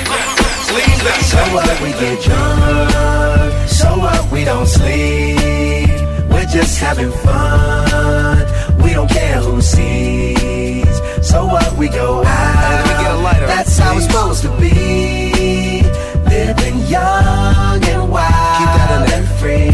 [0.77, 1.21] lean back.
[1.33, 5.91] So what we get drunk, so what we don't sleep.
[6.31, 8.39] We're just having fun.
[8.83, 10.97] We don't care who sees.
[11.23, 12.85] So what we go out.
[13.47, 15.83] That's how it's supposed to be.
[16.29, 19.74] Living young and wild and free.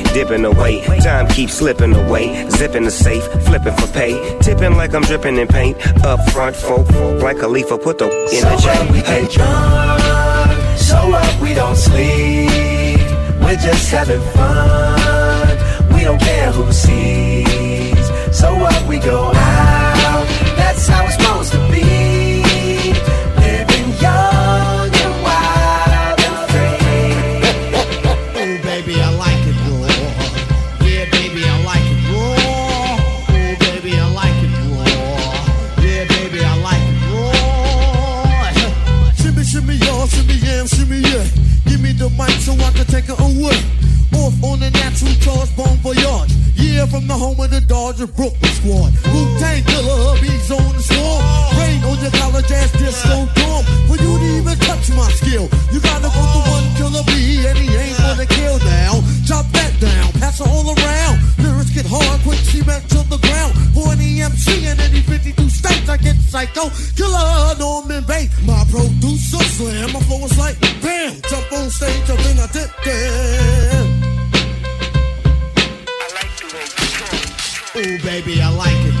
[0.13, 0.81] dipping away.
[0.99, 2.47] Time keeps slipping away.
[2.49, 4.37] Zipping the safe, flipping for pay.
[4.39, 5.77] Tipping like I'm dripping in paint.
[6.05, 6.87] Up front, folk,
[7.21, 8.99] like a leaf, put the in So the what we.
[8.99, 9.21] Hey.
[9.23, 13.01] get drunk, so what we don't sleep.
[13.41, 15.93] We're just having fun.
[15.93, 18.37] We don't care who sees.
[18.37, 20.27] So what we go out.
[20.57, 21.90] That's how it's supposed to be.
[43.41, 43.57] Away.
[44.21, 46.31] Off on the natural charge, bon voyage.
[46.55, 48.91] Yeah, from the home of the Dodger Brooklyn squad.
[49.13, 51.21] Wu Tang Killer, hubby's on the swarm.
[51.57, 53.63] Rain on your college ass disco dorm.
[53.87, 57.57] For you to even touch my skill, you gotta go to one killer B, and
[57.57, 59.01] he ain't gonna kill now.
[59.25, 61.15] Chop that down, pass it all around.
[61.39, 63.20] Lyrics get hard, quick cement to the
[64.31, 64.39] ground.
[64.39, 66.69] For an EMC in any 52 states, I get psycho.
[66.95, 69.93] Killer Norman Bates, my producer slam.
[69.93, 73.81] My flow is like bam, jump on stage, and then I dip there.
[77.73, 79.00] Ooh, baby, I like it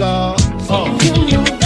[0.00, 0.34] nigga.
[0.70, 1.59] Uh.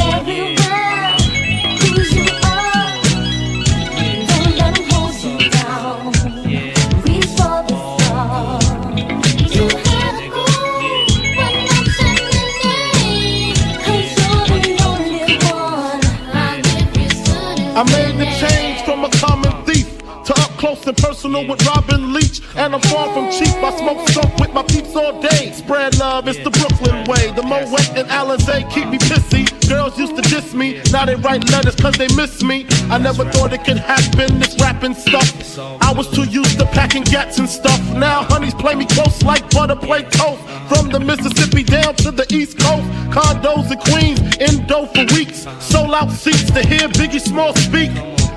[21.24, 22.42] Personal with Robin Leach.
[22.54, 23.54] And I'm far from cheap.
[23.56, 25.52] I smoke skunk with my peeps all day.
[25.52, 27.32] Spread love, it's the Brooklyn way.
[27.32, 29.44] The Moet and Alizé keep me pissy.
[29.68, 32.66] Girls used to diss me, now they write letters cause they miss me.
[32.90, 35.58] I never thought it could happen, this rapping stuff.
[35.80, 37.80] I was too used to packing gats and stuff.
[37.94, 40.42] Now honeys play me close like butter play toast.
[40.68, 42.86] From the Mississippi down to the East Coast.
[43.14, 45.46] Condos in Queens, in indo for weeks.
[45.60, 47.90] Sold out seats to hear Biggie Small speak.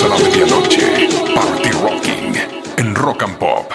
[0.00, 2.34] Viernes a la medianoche, Party Rocking
[2.76, 3.70] en Rock and Pop.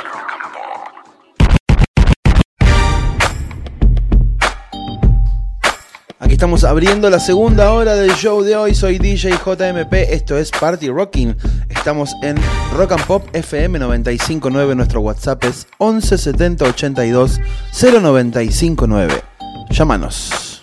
[6.20, 8.74] Aquí estamos abriendo la segunda hora del show de hoy.
[8.74, 9.94] Soy DJ JMP.
[9.94, 11.36] Esto es Party Rocking.
[11.70, 12.38] Estamos en
[12.76, 14.76] Rock and Pop FM 959.
[14.76, 17.40] Nuestro WhatsApp es 11 70 82
[17.74, 19.22] 0959.
[19.70, 20.62] Llámanos.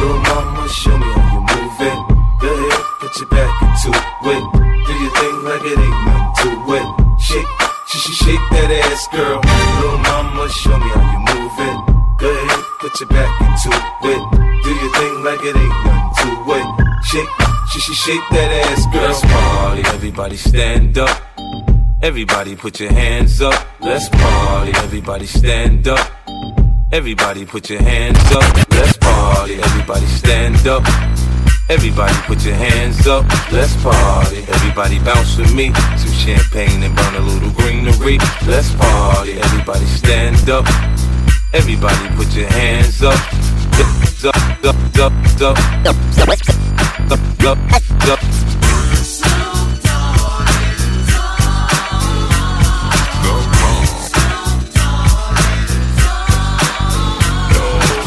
[0.00, 2.14] Little mama, show me how you move it.
[2.40, 4.44] Go ahead, put your back it.
[4.86, 6.86] Do your thing like it ain't nothing to it.
[7.20, 7.50] Shake,
[7.88, 9.40] she sh shake that ass, girl.
[9.40, 11.76] Little mama, show me how you move it.
[12.20, 13.70] Go ahead, put your back into
[14.12, 14.22] it.
[14.64, 16.66] Do your thing like it ain't nothing to it.
[17.04, 17.32] Shake,
[17.70, 19.02] she sh shake that ass, girl.
[19.02, 21.22] Let's party, everybody stand up.
[22.02, 23.66] Everybody put your hands up.
[23.80, 26.10] Let's party, everybody stand up.
[26.94, 28.70] Everybody put your hands up.
[28.70, 29.54] Let's party.
[29.54, 31.33] Everybody stand up.
[31.70, 33.24] Everybody put your hands up.
[33.50, 34.44] Let's party.
[34.48, 35.72] Everybody bounce with me.
[35.96, 38.18] Some champagne and burn a little greenery.
[38.46, 39.40] Let's party.
[39.40, 40.66] Everybody stand up.
[41.54, 43.18] Everybody put your hands up.
[44.24, 45.58] Up, up, up, up, up,
[47.10, 47.58] up, up,
[48.08, 48.20] up.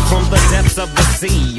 [0.10, 1.57] From the depths of the sea,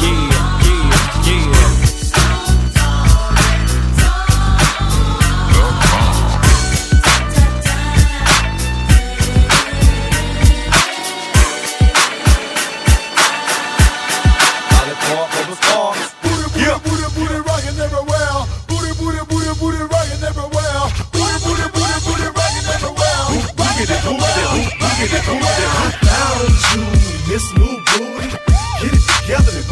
[0.00, 0.30] Yeah,
[0.64, 1.73] yeah, yeah.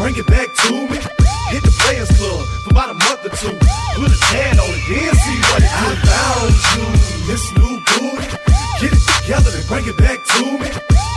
[0.03, 0.99] Bring it back to me.
[1.55, 3.55] Hit the Players Club for about a month or two.
[3.95, 5.87] Put a tan on it, then see what it do.
[5.87, 6.83] I found you,
[7.31, 8.27] this new booty.
[8.83, 10.67] Get it together and bring it back to me.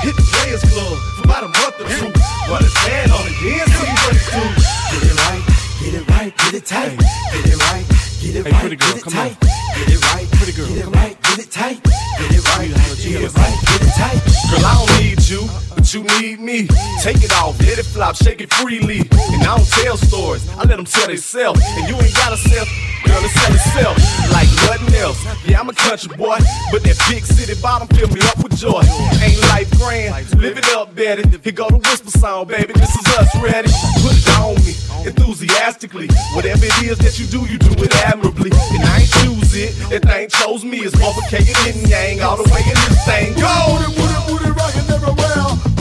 [0.06, 2.14] Hit the Players Club for about a month or two.
[2.46, 4.42] Put a tan on it, then see what it do.
[4.54, 5.42] Get it right,
[5.82, 6.94] get it right, get it tight.
[6.94, 7.84] Get it right,
[8.22, 9.34] get it Hey, right, pretty girl, get it come tight.
[9.42, 11.82] Get it right, pretty girl, get it right, get it tight.
[11.82, 14.20] Get it right, get it right, get it tight.
[14.46, 15.42] Girl, I don't need you,
[15.74, 16.68] but you need me.
[17.06, 18.98] Take it off, let it flop, shake it freely.
[18.98, 21.62] And I don't tell stories, I let them tell themselves.
[21.78, 22.66] And you ain't gotta sell,
[23.06, 23.96] girl, it sell itself
[24.34, 25.22] like nothing else.
[25.46, 26.42] Yeah, I'm a country boy,
[26.72, 28.82] but that big city bottom fill me up with joy.
[29.22, 31.22] Ain't life grand, live it up, Betty.
[31.30, 32.72] Here go the whisper sound, baby.
[32.72, 33.70] This is us ready.
[34.02, 34.74] Put it on me,
[35.06, 36.08] enthusiastically.
[36.34, 38.50] Whatever it is that you do, you do it admirably.
[38.50, 40.78] And I ain't choose it, that thing chose me.
[40.82, 43.38] It's motherfucking yin yang all the way in this thing.
[43.38, 43.54] Go!
[43.78, 45.75] Booty, booty, booty, rockin' everywhere.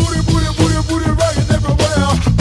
[1.67, 2.34] Everywhere.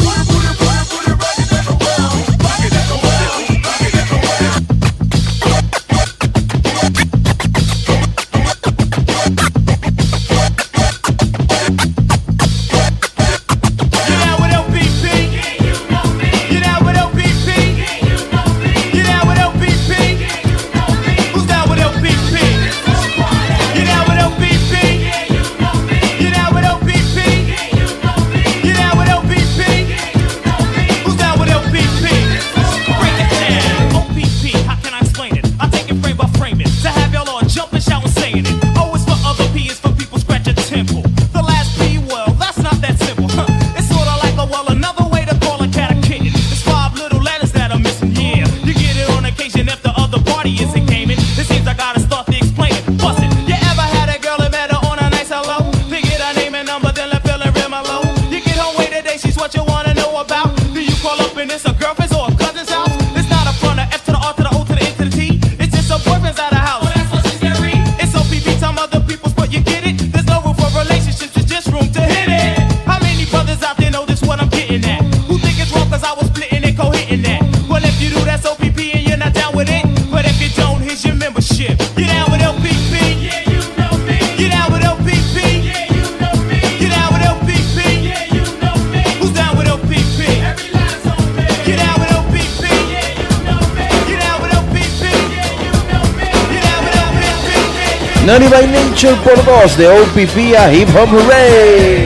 [98.25, 102.04] Naughty by Nature por dos de OPP a Hip Hop Hooray.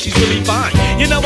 [0.00, 0.72] She's really fine.
[0.98, 1.20] You know,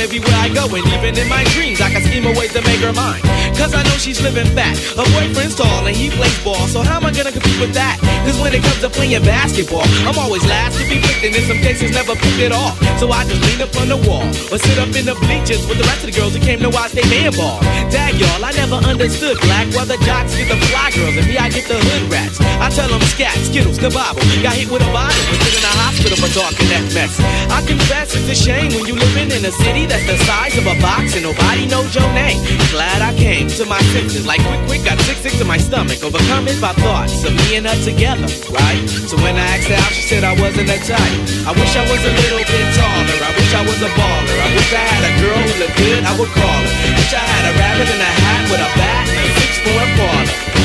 [0.00, 2.80] everywhere I go, and even in my dreams, I can scheme a way to make
[2.80, 3.20] her mine.
[3.60, 4.72] Cause I know she's living fat.
[4.96, 8.00] Her boyfriend's tall and he plays ball, so how am I gonna compete with that?
[8.24, 11.44] Cause when it comes to playing basketball, I'm always last to be picked, and in
[11.44, 12.72] some cases never picked at all.
[12.96, 15.76] So I just lean up on the wall, or sit up in the bleachers with
[15.76, 17.60] the rest of the girls who came to watch they man ball.
[17.92, 21.36] Dag y'all, I never understood black, why the jocks get the fly girls, and me
[21.36, 22.40] I get the hood rats.
[22.40, 26.16] I tell them scat, skittles, kabobble, got hit with a bottle, was in the hospital
[26.16, 27.12] for talking that mess.
[27.52, 30.70] I confess it's a shame when you living in a city that's the size of
[30.70, 32.38] a box and nobody knows your name.
[32.70, 35.98] Glad I came to my senses, like quick, quick, got sick, sick to my stomach,
[36.06, 38.82] overcome it by thoughts of me and her together, right?
[39.10, 41.18] So when I asked her out, she said I wasn't a type.
[41.42, 43.18] I wish I was a little bit taller.
[43.18, 44.38] I wish I was a baller.
[44.38, 46.72] I wish I had a girl who looked good, I would call her.
[46.94, 48.70] Wish I had a rabbit in a hat with a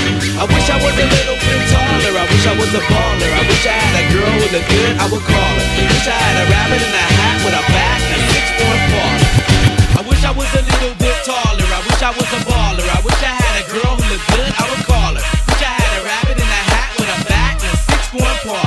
[0.05, 2.13] I wish I was a little bit taller.
[2.13, 3.31] I wish I was a baller.
[3.33, 5.65] I wish I had a girl with a good, I would call her.
[5.81, 9.17] Wish I had a rabbit in a hat with a bat and a six-point fall.
[9.97, 11.69] I wish I was a little bit taller.
[11.73, 12.85] I wish I was a baller.
[12.85, 15.23] I wish I had a girl who looked good, I would call her.
[15.25, 18.64] Wish I had a rabbit in a hat with a bat and a six-point fall.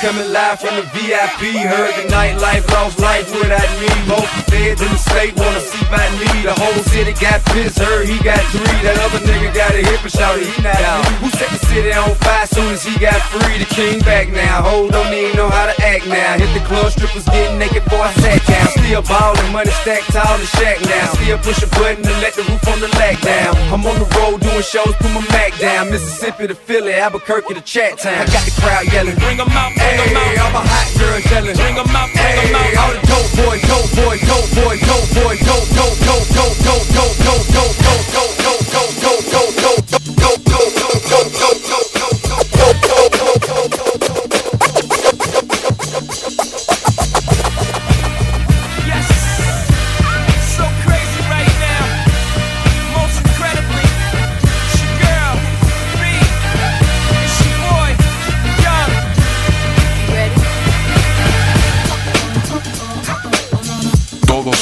[0.00, 1.56] Coming live from the VIP.
[1.66, 3.88] Heard the nightlife, lost life without me.
[4.08, 6.28] Both feds in the state wanna see by me.
[6.42, 8.78] The whole city got pissed, heard he got three.
[8.82, 11.04] That other nigga got a hip and shouted he not out.
[11.22, 13.58] Who set the city on fire soon as he got free?
[13.58, 14.62] The king back now.
[14.62, 16.38] Hold don't even know how to act now.
[16.38, 18.68] Hit the club, strippers getting naked before I sat down.
[18.68, 21.12] Still ballin', money stacked tall the shack now.
[21.14, 23.54] Still push a button to let the roof on the lag down.
[23.72, 25.90] I'm on the road doing shows, put my Mac down.
[25.90, 28.14] Mississippi to Philly, Albuquerque to Chat Town.
[28.14, 29.16] I got the crowd yelling.
[29.16, 30.38] Bring 'em out, bring 'em out.
[30.44, 31.56] all my hot girls yelling.
[31.56, 32.76] Bring 'em out, bring 'em out.
[32.80, 36.86] all the dope boys, dope boys, dope boys, dope boys, dope, dope, dope, dope, dope,
[36.94, 39.07] dope, dope, dope, dope, dope, dope, dope, dope,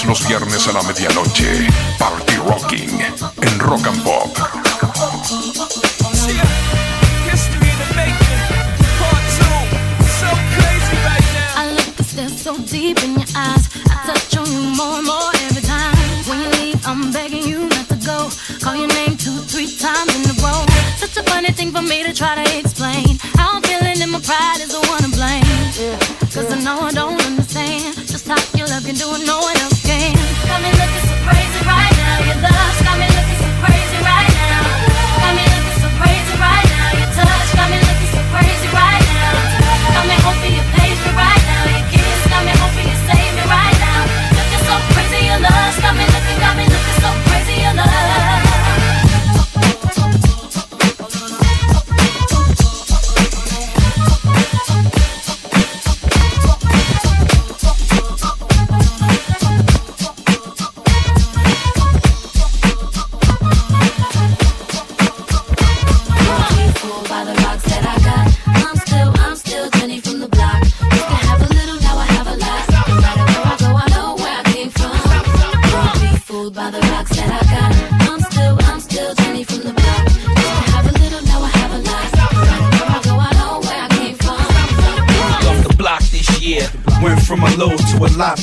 [0.06, 1.66] los viernes a la medianoche,
[1.98, 3.00] Party Rocking
[3.42, 4.28] en Rock and Pop.
[12.46, 13.66] So deep in your eyes.
[13.90, 15.96] I touch on you more and more every time.
[16.28, 18.30] When you leave, I'm begging you not to go.
[18.62, 20.64] Call your name two, three times in a row.
[20.96, 23.18] Such a funny thing for me to try to explain.
[23.34, 24.75] How I'm feeling and my pride is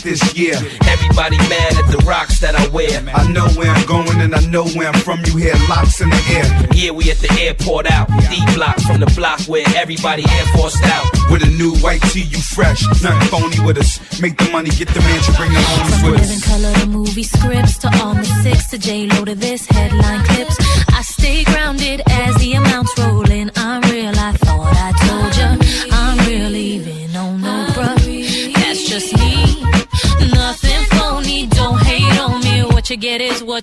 [0.04, 0.56] this year.
[0.88, 2.92] Everybody mad at the rocks that I wear.
[3.14, 5.20] I know where I'm going and I know where I'm from.
[5.26, 6.68] You hear locks in the air.
[6.74, 8.08] Yeah, we at the airport out.
[8.30, 11.06] D block from the block where everybody air forced out.
[11.32, 12.84] With a new white tee, you fresh.
[13.02, 14.00] Nothing phony with us.
[14.22, 16.48] Make the money, get the mansion, bring the homies From with living us.
[16.48, 20.58] color to movie scripts to all the six to J Lo to this headline clips.
[20.90, 22.73] I stay grounded as the amounts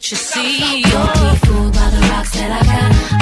[0.01, 0.83] what you see.
[0.83, 3.20] Don't be fooled by the rocks that I got.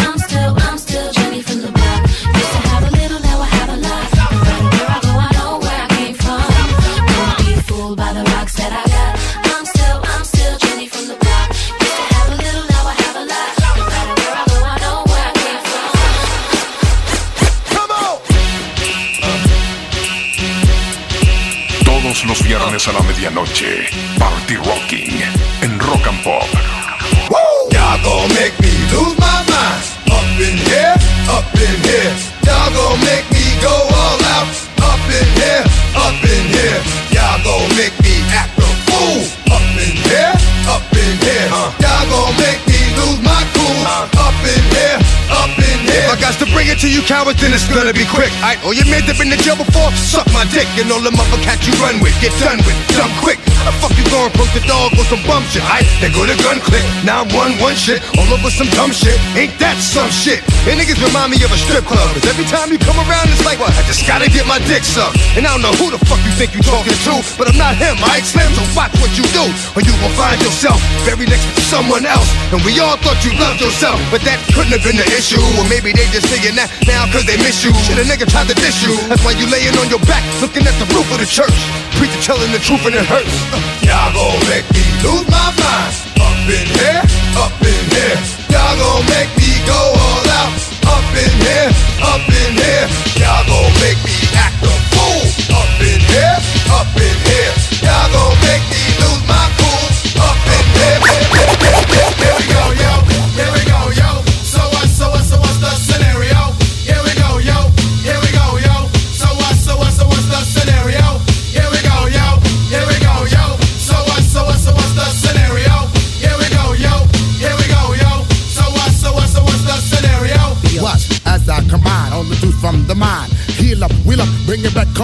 [47.09, 48.31] Cowards, then it's gonna be quick.
[48.45, 50.69] Alright, all your men that been in jail before, suck my dick.
[50.77, 53.48] And all the motherfuckers you run with, get done with, done quick.
[53.69, 55.61] The fuck you gon' poke the dog or some bum shit?
[55.61, 59.21] I they go to gun click, 911 shit, all over some dumb shit.
[59.37, 60.41] Ain't that some shit?
[60.65, 62.09] And niggas remind me of a strip club.
[62.17, 65.21] Cause every time you come around, it's like, I just gotta get my dick sucked.
[65.37, 67.77] And I don't know who the fuck you think you talking to, but I'm not
[67.77, 68.01] him.
[68.09, 69.45] I explain so watch what you do,
[69.77, 72.33] or you gon' find yourself buried next to someone else.
[72.57, 75.45] And we all thought you loved yourself, but that couldn't have been the issue.
[75.61, 77.77] Or maybe they just saying that now cause they miss you.
[77.85, 78.97] Shit, a nigga tried to diss you.
[79.13, 81.53] That's why you laying on your back, looking at the roof of the church.
[82.01, 83.58] Preacher telling the truth and it hurts.
[83.83, 85.93] Y'all gon' make me lose my mind.
[86.21, 87.03] Up in here,
[87.37, 88.19] up in here.
[88.53, 90.53] Y'all gon' make me go all out.
[90.95, 91.71] Up in here,
[92.03, 92.87] up in here.
[93.21, 94.01] Y'all gon' make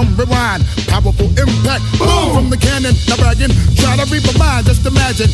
[0.05, 1.85] Sound rewind, powerful impact.
[1.99, 3.53] Boom from the cannon, now bragging.
[3.77, 5.31] Try to read my mind, just imagine.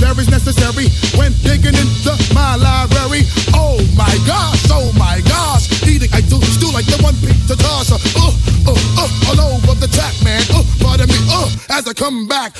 [0.00, 3.24] there is necessary when digging into my library.
[3.54, 5.70] Oh my gosh, oh my gosh.
[5.88, 7.96] Eating, I do stew like the one pizza tosser.
[8.20, 8.36] Oh,
[8.68, 10.42] oh, oh, all over the track, man.
[10.52, 12.52] Oh, pardon me, oh, as I come back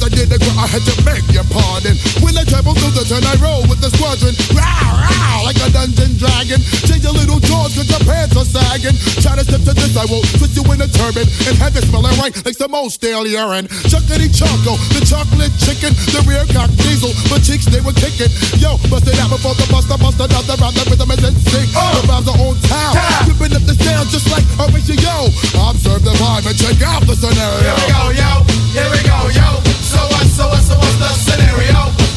[0.00, 1.96] as I did the ground, I had to beg your pardon.
[2.24, 4.32] When I travel through the turn, I roll with the squadron.
[4.56, 6.60] Rawr, row, like a dungeon dragon.
[6.88, 8.96] Change your little jaws, cause your pants are sagging.
[9.20, 11.84] Try to step to this, I will twist you in a turban and have it
[11.84, 13.68] smelling right like some old stale urine.
[13.92, 18.32] Chuckity Choco, the chocolate chicken, the rear cock diesel, my cheeks, they were kicking.
[18.56, 21.68] Yo, bust it out before the buster, bust another round, the rhythm is in sync.
[21.76, 22.94] Uh, the vibes are on time,
[23.28, 25.28] ripping up the sound just like a ratio.
[25.68, 27.60] Observe the vibe and check out the scenario.
[27.60, 28.30] Here we go, yo,
[28.72, 29.89] here we go, yo.
[29.90, 32.09] So what, so what, so what's the scenario?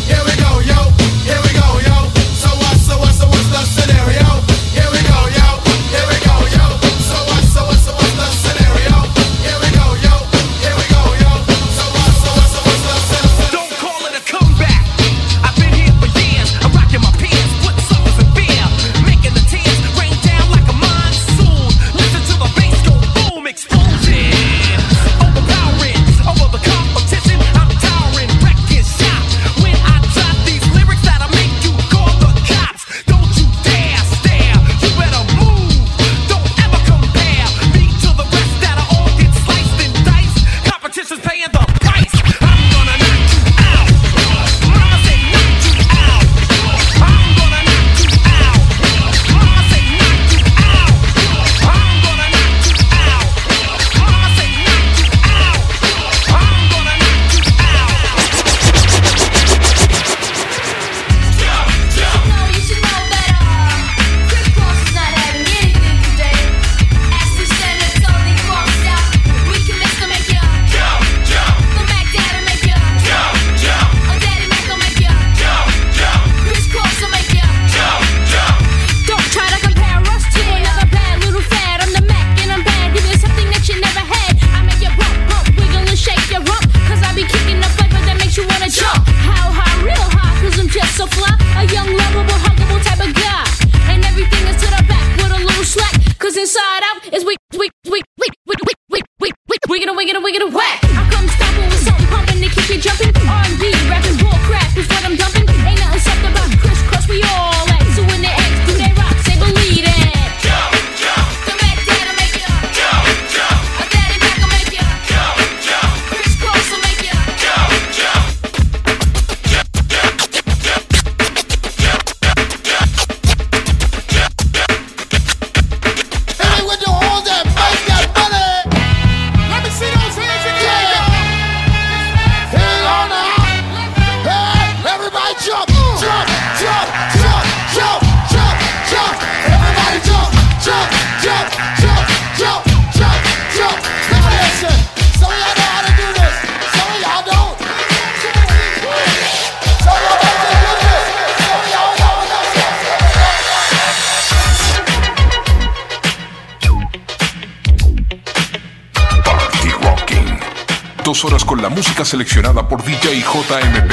[162.14, 163.92] seleccionada por DJ JMP.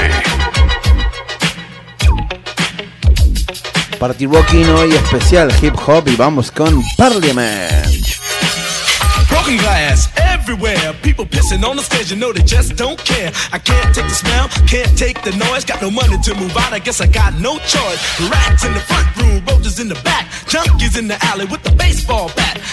[3.99, 8.07] Party Rocking hoy especial hip hop y vamos con Parliament.
[9.31, 10.93] Broken glass everywhere.
[11.03, 13.33] People pissing on the stage, you know they just don't care.
[13.53, 15.65] I can't take the smell, can't take the noise.
[15.65, 18.01] Got no money to move out, I guess I got no choice.
[18.29, 21.60] Rats in the front room, roaches in the back, junkies in the alley with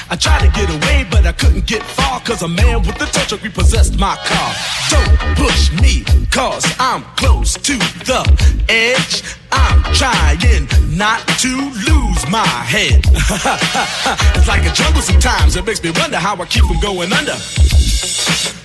[0.10, 2.22] I tried to get away, but I couldn't get far.
[2.22, 4.54] Cause a man with a tow truck repossessed my car.
[4.90, 7.74] Don't push me, cause I'm close to
[8.08, 8.24] the
[8.70, 9.24] edge.
[9.52, 10.68] I'm trying
[10.98, 11.50] not to
[11.88, 13.02] lose my head.
[14.36, 15.56] it's like a jungle sometimes.
[15.56, 18.57] It makes me wonder how I keep from going under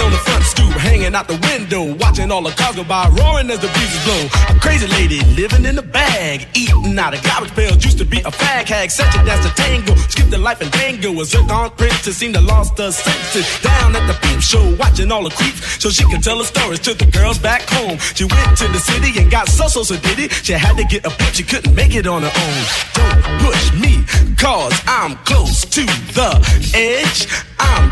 [0.00, 3.08] sitting on the front stoop, hanging out the window, watching all the cars go by,
[3.20, 4.28] roaring as the breeze is blowing.
[4.48, 7.84] A crazy lady living in a bag, eating out of garbage pails.
[7.84, 9.94] Used to be a fag hag, such a dance to tango.
[10.08, 13.46] Skipped the life and dango, a zircon princess seemed to lost her senses.
[13.62, 16.80] Down at the peep show, watching all the creeps, so she could tell her stories
[16.80, 17.98] to the girls back home.
[18.14, 20.32] She went to the city and got so so so did it.
[20.32, 22.62] She had to get a pimp, she couldn't make it on her own.
[22.94, 24.04] Don't push me,
[24.36, 25.84] cause I'm close to
[26.16, 26.30] the
[26.74, 27.49] edge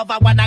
[0.00, 0.39] lover when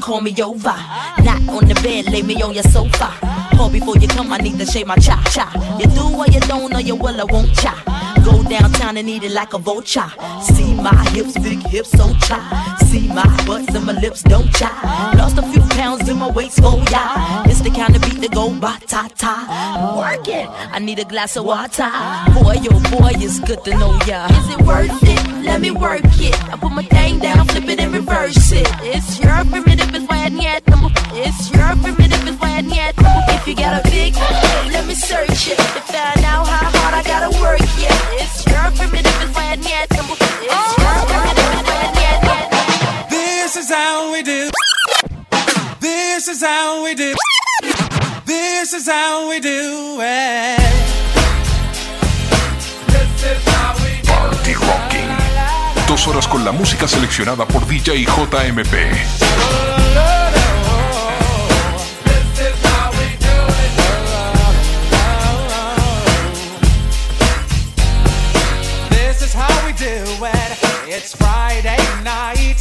[0.00, 0.76] call me over.
[1.24, 3.12] Not on the bed, lay me on your sofa.
[3.56, 5.46] Call before you come, I need to shave my cha cha.
[5.80, 7.74] You do what you don't, or you will, I won't cha.
[8.24, 10.10] Go downtown and eat it like a vulture.
[10.42, 12.67] See my hips, big hips, so cha.
[12.88, 14.70] See my butts and my lips, don't cha.
[15.16, 17.44] Lost a few pounds in my waist, oh yeah.
[17.46, 19.34] It's the kind of beat that go ba ta ta.
[19.98, 20.46] Work it.
[20.48, 21.90] I need a glass of water.
[22.34, 24.26] Boy, oh boy, it's good to know ya.
[24.38, 25.44] Is it worth it?
[25.44, 26.36] Let me work it.
[26.52, 28.68] I put my thing down, flip it and reverse it.
[28.80, 30.90] It's your primitive, it's why I number.
[31.12, 32.94] It's your primitive, it's why I need
[33.34, 34.14] If you got a big,
[34.72, 36.17] let me search it If find
[46.18, 47.14] This is how we do.
[48.24, 50.58] This is how we do it.
[54.04, 55.08] Party Rocking.
[55.86, 58.72] Dos horas con la música seleccionada por DJ JMP.
[68.90, 70.58] This is how we do it.
[70.88, 72.56] It's Friday night,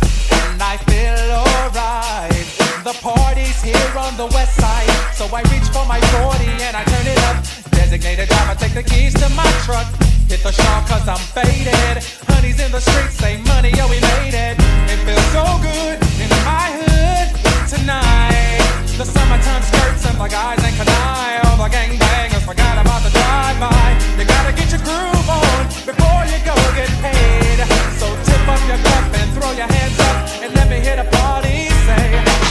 [5.34, 7.44] I reach for my 40 and I turn it up.
[7.72, 9.86] Designated driver, take the keys to my truck.
[10.32, 12.04] Hit the shop cause I'm faded.
[12.32, 14.56] Honey's in the streets, say money, yo, we made it.
[14.88, 17.28] It feels so good in my hood
[17.68, 18.64] tonight.
[18.96, 21.44] The summertime skirts and the guys ain't canine.
[21.46, 24.00] All the gangbangers forgot about the drive-by.
[24.16, 27.60] You gotta get your groove on before you go get paid.
[28.00, 31.08] So tip up your cup and throw your hands up and let me hit a
[31.20, 31.68] party.
[31.84, 32.06] Say,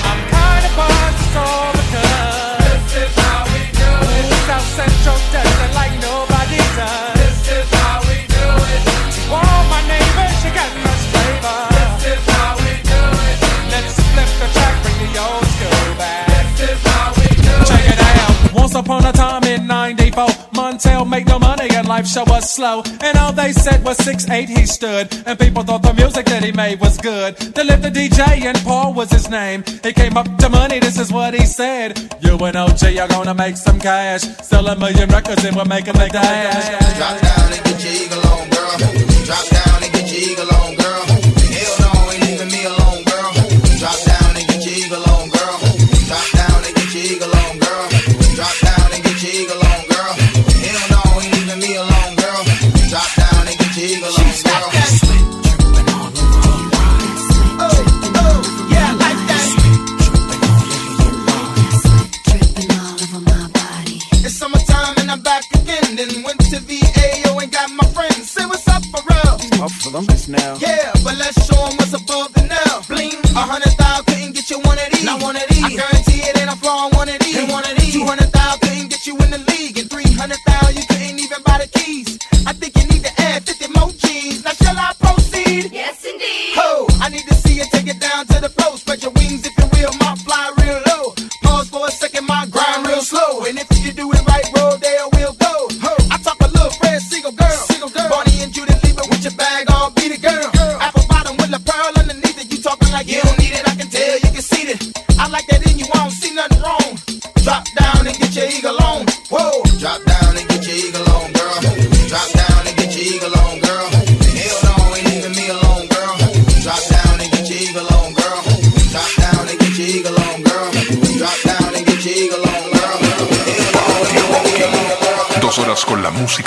[0.05, 1.76] I'm kinda buzzed, it's
[4.77, 7.17] Central does it like nobody does.
[7.17, 8.83] This is how we do it.
[9.17, 11.61] To all my neighbors, you got much flavor.
[12.05, 13.39] This is how we do it.
[13.73, 16.29] Let's flip the track, bring the old school back.
[16.29, 17.67] This is how we do it.
[17.73, 18.53] Check it out.
[18.53, 22.83] Once upon a time in 94, Montell make no money life show was slow.
[23.01, 25.07] And all they said was 6'8 he stood.
[25.27, 27.37] And people thought the music that he made was good.
[27.37, 29.65] They lived the DJ and Paul was his name.
[29.83, 31.99] He came up to money, this is what he said.
[32.21, 34.23] You and OG are gonna make some cash.
[34.43, 36.97] Sell a million records and we're making the dash.
[36.97, 38.77] Drop down and get your eagle on, girl.
[39.25, 40.66] Drop down and get your eagle on,
[69.67, 70.55] Up for them just now.
[70.61, 72.83] Yeah, but let's show 'em what's above the now.
[72.87, 75.03] Bling, a hundred thou couldn't get you one of these.
[75.03, 75.65] Not one of these.
[75.65, 77.37] I guarantee it ain't a flaw in one of these.
[77.37, 77.93] Ain't one of these.
[77.93, 81.19] Two hundred thou couldn't get you in the league, and three hundred thou you couldn't
[81.19, 82.17] even buy the keys.
[82.47, 84.45] I think you need to add fifty more G's.
[84.45, 85.73] Now shall I proceed?
[85.73, 86.55] Yes, indeed.
[86.63, 88.79] Ho, I need to see you take it down to the floor.
[88.79, 91.05] Spread your wings if you will, my fly real low.
[91.43, 93.43] Pause for a second, my grind real slow.
[93.43, 94.36] And if you do it right,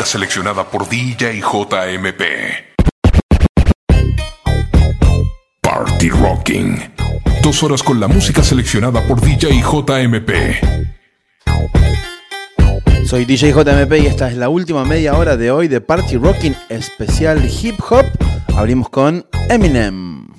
[0.09, 2.23] seleccionada por DJ JMP.
[5.61, 6.79] Party Rocking.
[7.43, 10.31] Dos horas con la música seleccionada por DJ JMP.
[13.05, 16.55] Soy DJ JMP y esta es la última media hora de hoy de Party Rocking
[16.69, 18.05] especial hip hop.
[18.57, 20.38] Abrimos con Eminem.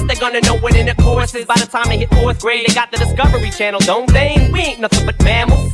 [0.01, 1.45] guess they're gonna know it in the courses.
[1.45, 4.49] By the time they hit fourth grade, they got the Discovery Channel, don't they?
[4.51, 5.73] We ain't nothing but mammals.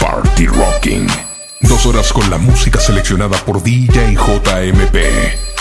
[0.00, 1.06] Party Rocking.
[1.60, 5.52] Dos horas con la música seleccionada por DJ JMP.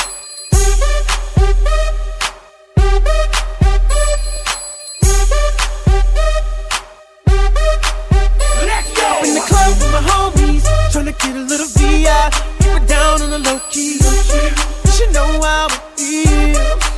[12.60, 13.94] Keep it down on the low key.
[13.94, 16.91] You should know how it feels.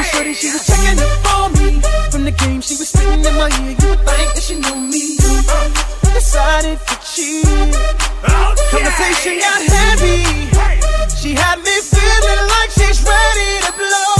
[0.00, 1.78] I shorty, she was checking up on me.
[2.10, 3.76] From the game, she was spitting in my ear.
[3.76, 5.18] You would think that she knew me.
[5.20, 7.44] Uh, decided to cheat.
[8.72, 10.24] Conversation got heavy.
[11.20, 14.19] She had me feeling like she's ready to blow.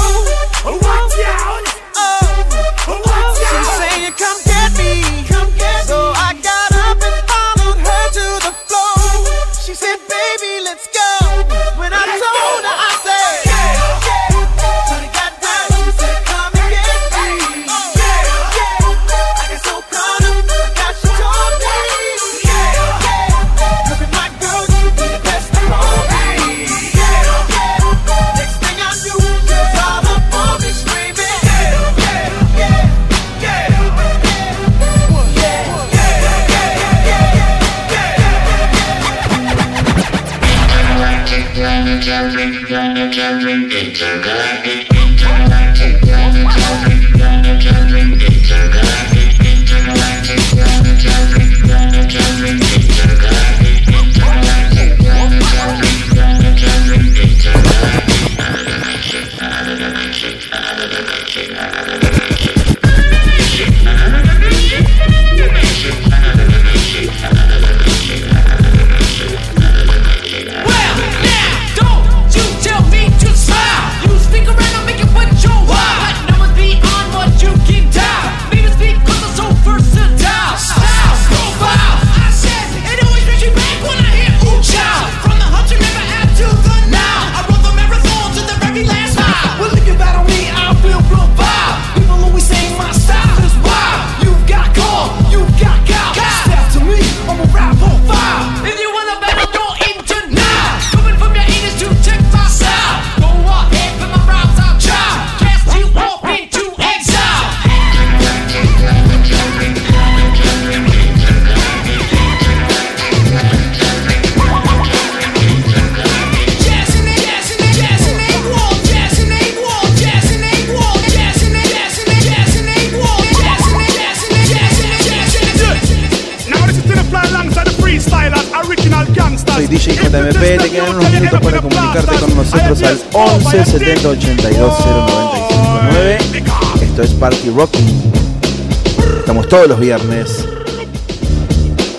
[139.50, 140.46] Todos los viernes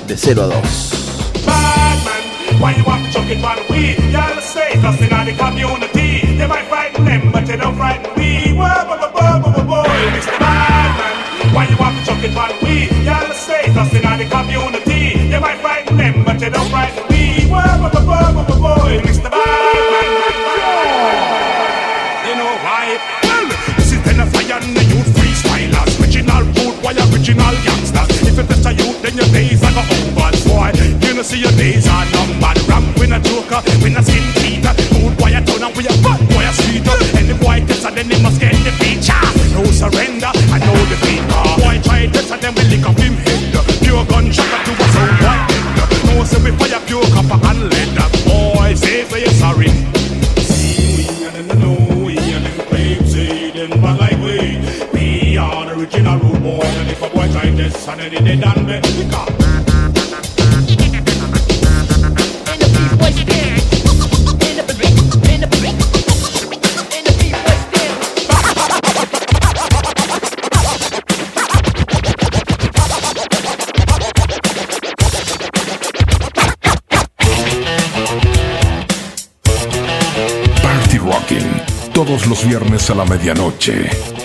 [0.07, 0.55] de 0 a 2.
[2.61, 3.19] Why you want to
[3.75, 3.97] it?
[4.13, 5.87] Y'all in the
[7.03, 8.09] them, but don't frighten.
[10.39, 11.15] Badman.
[11.53, 12.89] Why you want to it?
[13.03, 13.29] Y'all in
[14.71, 14.81] the.
[15.29, 15.59] They might
[15.97, 17.03] them, but don't frighten.
[19.01, 19.30] Mr.
[33.23, 34.73] joker, with a skin teeter.
[34.97, 36.87] Good boy a town and we a bad boy a street.
[37.17, 38.40] And the boy test and then they must
[82.11, 84.20] todos los viernes a la medianoche.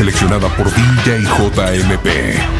[0.00, 2.59] seleccionada por DJ JMP.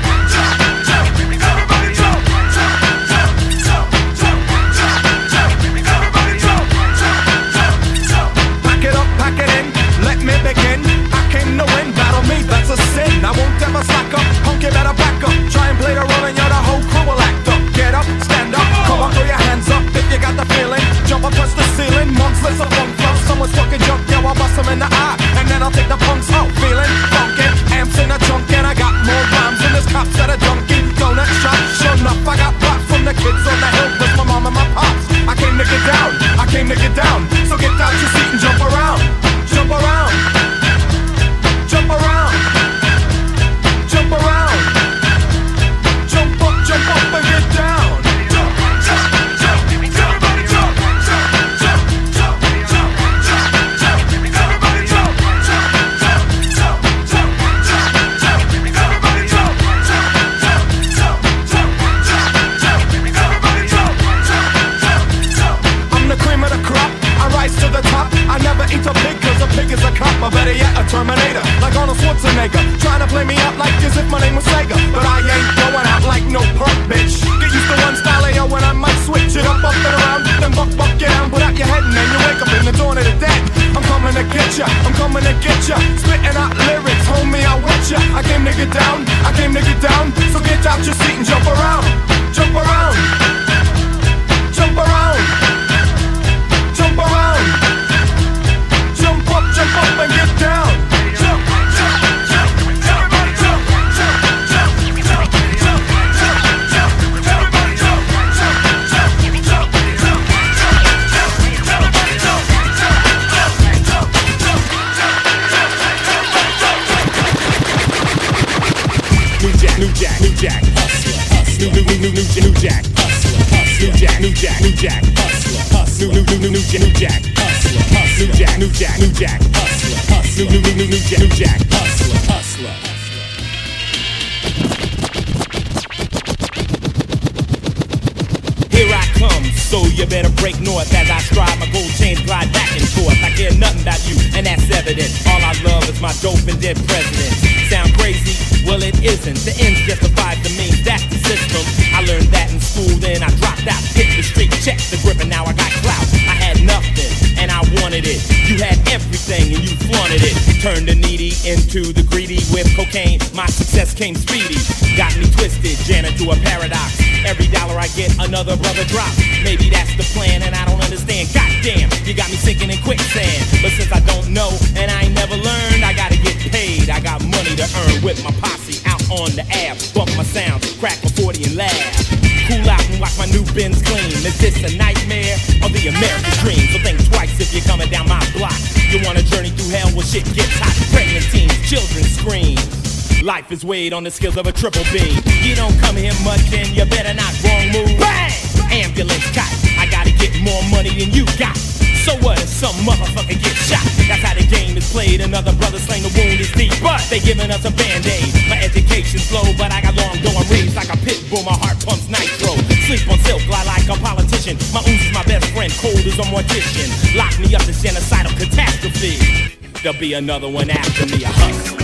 [193.71, 194.99] Life on the skills of a triple B.
[195.47, 197.95] You don't come here much, then you better not wrong move.
[198.03, 198.35] Bang!
[198.67, 199.47] Ambulance cot.
[199.79, 201.55] I gotta get more money than you got.
[202.03, 203.87] So what if some motherfucker gets shot?
[204.11, 205.23] That's how the game is played.
[205.23, 206.75] Another brother slain, the wound is deep.
[206.83, 208.51] But they giving us a band-aid.
[208.51, 211.47] My education's low, but I got long going raised like a pit bull.
[211.47, 212.59] My heart pumps nitro.
[212.91, 214.59] Sleep on silk, lie like a politician.
[214.75, 216.91] My ooze is my best friend, cold as a mortician.
[217.15, 219.55] Lock me up to genocidal catastrophe.
[219.87, 221.23] There'll be another one after me.
[221.23, 221.80] A hustle.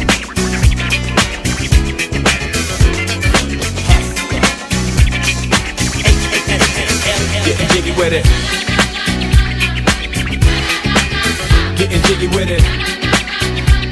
[7.96, 8.24] Jiggy with it.
[11.76, 12.62] Getting jiggy with it.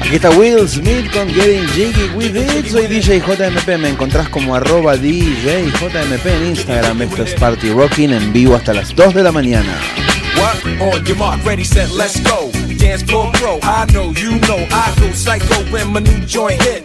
[0.01, 2.67] Aquí está Will Smith con Getting Jiggy With It.
[2.67, 3.77] Soy DJ JMP.
[3.79, 7.01] Me encontrás como arroba DJ JMP en Instagram.
[7.01, 9.79] Esto es Party Rocking en vivo hasta las 2 de la mañana.
[10.37, 10.55] What?
[10.81, 12.51] On your mark, ready, set, let's go.
[12.77, 16.84] Dance floor pro, I know, you know, I go psycho when my new joint hit.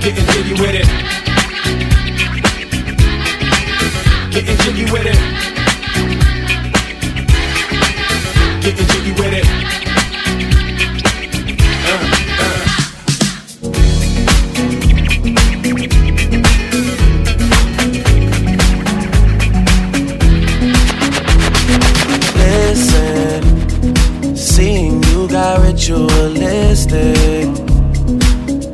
[0.00, 0.86] Getting jiggy with it.
[4.30, 5.18] Getting jiggy with it.
[8.62, 9.44] Getting jiggy with it.
[22.36, 27.67] Listen, seeing you got ritualistic.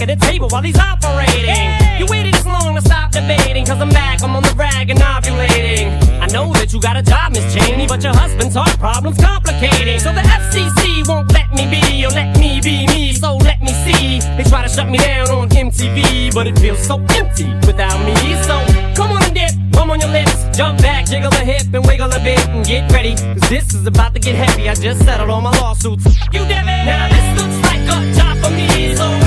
[0.00, 1.76] When I'm the table while he's operating.
[2.00, 4.98] You waited this long to stop debating, cause I'm back, I'm on the rag and
[4.98, 5.92] ovulating.
[6.22, 10.00] I know that you got a job, Miss Cheney, but your husband's heart problem's complicating.
[10.00, 13.76] So the FCC won't let me be, or let me be me, so let me
[13.84, 14.24] see.
[14.40, 18.16] They try to shut me down on MTV, but it feels so empty without me.
[18.48, 18.56] So
[18.96, 22.10] come on and dip, come on your lips, jump back, jiggle a hip and wiggle
[22.10, 23.16] a bit and get ready.
[23.16, 24.66] Cause this is about to get heavy.
[24.66, 26.06] I just settled all my lawsuits.
[26.32, 26.84] You did it!
[26.88, 29.19] Now this looks like a job for me, so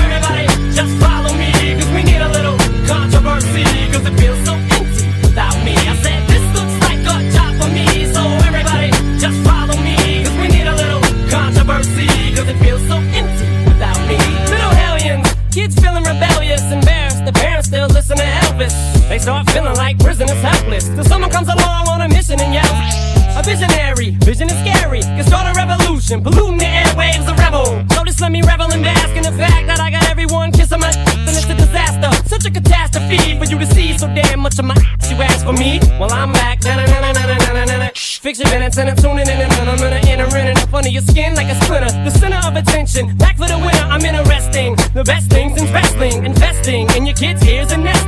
[23.54, 25.02] visionary, vision is scary.
[25.02, 27.84] Can start a revolution, polluting the airwaves, a rebel.
[28.04, 30.86] Just let me revel and bask in the fact that I got everyone kissing my
[30.86, 32.10] and it's a disaster.
[32.28, 35.44] Such a catastrophe for you to see so damn much of my ass you ask
[35.44, 35.80] for me.
[35.98, 36.62] Well, I'm back.
[36.62, 37.90] Na-na-na-na-na-na-na-na.
[37.94, 40.90] Fix your minutes and I'm tuning in and I'm gonna enter in and up under
[40.90, 41.90] your skin like a splinter.
[42.04, 43.86] The center of attention, back for the winner.
[43.90, 44.76] I'm interesting.
[44.94, 48.03] The best things in wrestling, investing in your kids' ears and nesting.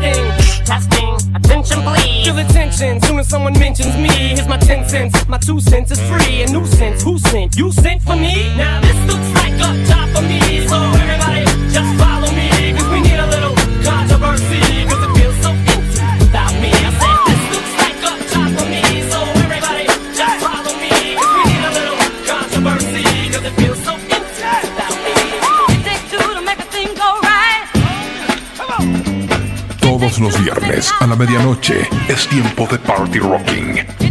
[3.26, 4.08] Someone mentions me.
[4.08, 5.28] Here's my 10 cents.
[5.28, 6.42] My two cents is free.
[6.42, 7.02] A nuisance.
[7.02, 7.56] Who sent?
[7.56, 8.54] You sent for me?
[8.56, 10.66] Now this looks like a job for me.
[10.68, 11.25] So everybody
[31.10, 34.05] la medianoche es tiempo de Party Rocking.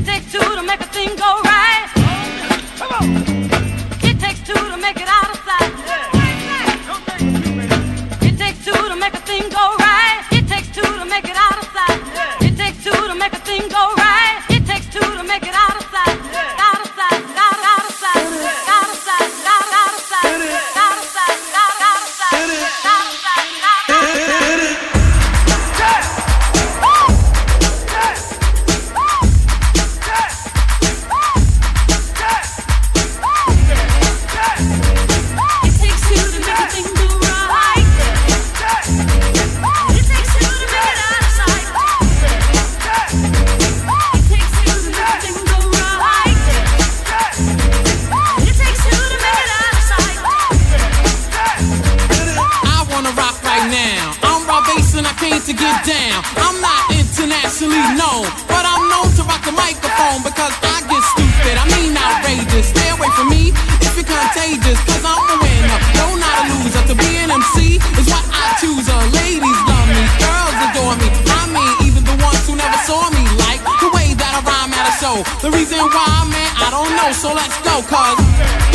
[58.26, 61.56] Internationally but I'm known to rock the microphone because I get stupid.
[61.58, 62.70] I mean outrageous.
[62.70, 65.80] Stay away from me if you're contagious, cause I'm a winner.
[66.00, 66.84] No, not a loser.
[66.90, 68.88] To be an MC is what I choose.
[68.90, 71.08] Uh, ladies love me, girls adore me.
[71.30, 74.74] I mean, even the ones who never saw me like the way that I rhyme
[74.74, 75.18] at a show.
[75.42, 77.10] The reason why, man, I don't know.
[77.14, 78.75] So let's go, cause.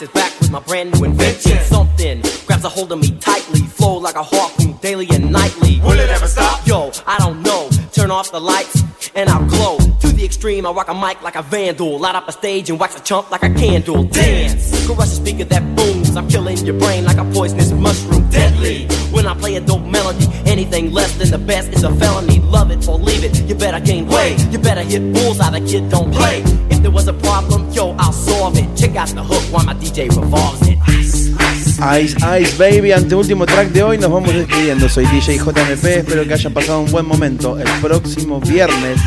[0.00, 1.58] Ice is back with my brand new invention.
[1.64, 5.78] Something grabs a hold of me tightly, flow like a harpoon daily and nightly.
[5.80, 6.66] Will it ever stop?
[6.66, 7.68] Yo, I don't know.
[7.92, 8.82] Turn off the lights
[9.14, 9.76] and I'll glow.
[9.76, 11.98] To the extreme, I rock a mic like a vandal.
[11.98, 14.04] Light up a stage and wax a chump like a candle.
[14.04, 16.16] Dance, crush a speaker that booms.
[16.16, 18.30] I'm killing your brain like a poisonous mushroom.
[18.30, 18.88] Deadly.
[19.12, 22.40] When I play a dope melody, anything less than the best is a felony.
[22.40, 23.42] Love it or leave it.
[23.48, 24.38] You better gain weight.
[24.52, 25.50] You better hit bullseye.
[25.50, 26.42] The kid don't play.
[26.70, 28.68] If there was a problem, yo, I'll solve it.
[28.76, 30.78] Check out the hook while my DJ revolves it.
[30.86, 31.59] Ice, ice.
[31.98, 34.86] Ice Ice Baby, anteúltimo track de hoy, nos vamos despidiendo.
[34.86, 37.58] Soy DJ JMP, espero que hayan pasado un buen momento.
[37.58, 39.00] El próximo viernes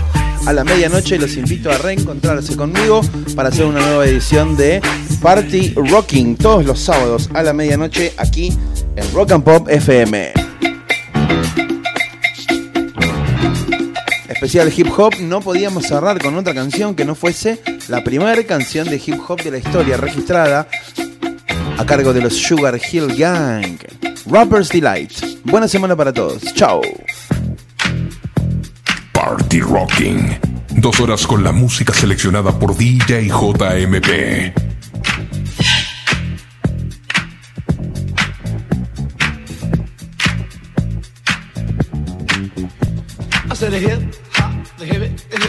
[0.48, 3.02] a la medianoche los invito a reencontrarse conmigo
[3.36, 4.82] para hacer una nueva edición de
[5.22, 8.52] Party Rocking todos los sábados a la medianoche aquí
[8.96, 10.34] en Rock and Pop FM.
[14.30, 18.90] Especial hip hop, no podíamos cerrar con otra canción que no fuese la primera canción
[18.90, 20.68] de hip hop de la historia registrada
[21.78, 23.78] a cargo de los Sugar Hill Gang.
[24.30, 25.12] Rapper's Delight.
[25.44, 26.42] Buena semana para todos.
[26.54, 26.82] Chao.
[29.12, 30.40] Party Rocking.
[30.78, 34.54] Dos horas con la música seleccionada por DJ JMP.
[43.50, 44.23] I said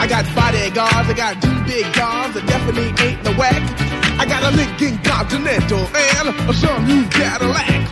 [0.00, 3.60] I got bodyguards, I got two big guns that definitely ain't the whack.
[4.18, 7.84] I got a Lincoln Continental and a new Cadillac.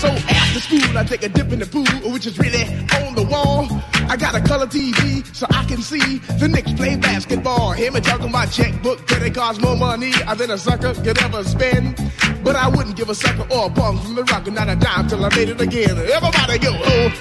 [0.00, 2.64] So after school, I take a dip in the pool, which is really
[3.04, 3.68] on the wall.
[4.08, 7.72] I got a color TV so I can see the Knicks play basketball.
[7.72, 11.94] Hear me talking about checkbook, credit cards, more money than a sucker could ever spend.
[12.42, 15.08] But I wouldn't give a sucker or a bum from the rock, not a dime
[15.08, 15.90] till I made it again.
[15.90, 17.12] Everybody go, oh,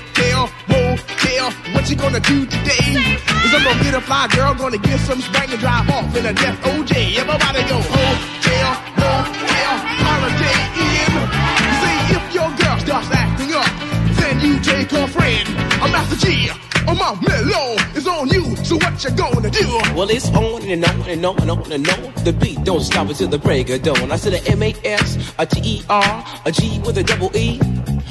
[1.73, 2.91] what you gonna do today?
[3.45, 6.25] Is I'm gonna get a fly girl, gonna get some spank and drive off in
[6.25, 7.17] a death OJ.
[7.17, 11.13] Everybody go, hotel, motel, holiday in.
[11.79, 13.71] See if your girl starts acting up,
[14.19, 15.47] then you take her friend.
[15.81, 16.49] I'm Master Gee.
[16.87, 19.67] Oh my mellow is on you, so what you gonna do?
[19.95, 22.23] Well, it's on and on and on and on and on.
[22.23, 24.11] The beat don't stop until the break of dawn.
[24.11, 27.35] I said a M A S, a T E R, a G with a double
[27.35, 27.59] E.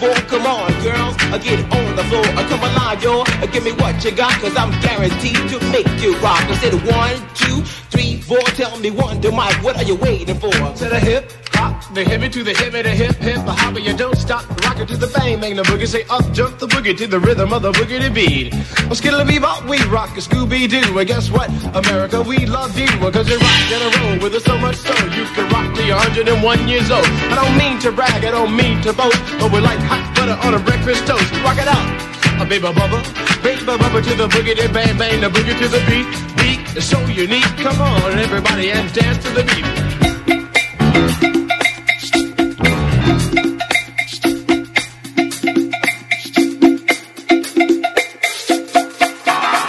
[0.00, 0.14] four.
[0.30, 2.24] Come on, girls, I get on the floor.
[2.38, 3.24] I come alive, y'all.
[3.42, 6.42] Uh, Give me what you got, cause I'm guaranteed to make you rock.
[6.44, 8.40] I said one, two, three, four.
[8.60, 10.50] Tell me one, to Mike, what are you waiting for?
[10.50, 13.96] To the hip hop, the hippie to the hippie, the hip hip, the hopper, you
[13.96, 16.96] don't stop, rock it to the bang bang, the boogie, say up jump the boogie
[16.96, 18.52] to the rhythm of the boogie to beat.
[18.86, 21.48] Well, skittle bebop, we rock a Scooby Doo, and guess what?
[21.74, 24.92] America, we love you, cause you rock in a row with us so much so
[25.16, 27.06] you can rock till you're 101 years old.
[27.32, 30.36] I don't mean to brag, I don't mean to boast, but we're like hot butter
[30.46, 31.30] on a breakfast toast.
[31.44, 31.88] Rock it out.
[32.40, 33.00] A baby bubba,
[33.42, 36.06] baby bubba to the boogie, bang bang, the boogie to the beat.
[36.36, 37.50] Beat is so unique.
[37.64, 39.66] Come on, everybody, and dance to the beat.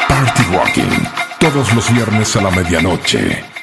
[0.09, 1.07] Party Rocking.
[1.39, 3.56] Todos los viernes a la medianoche.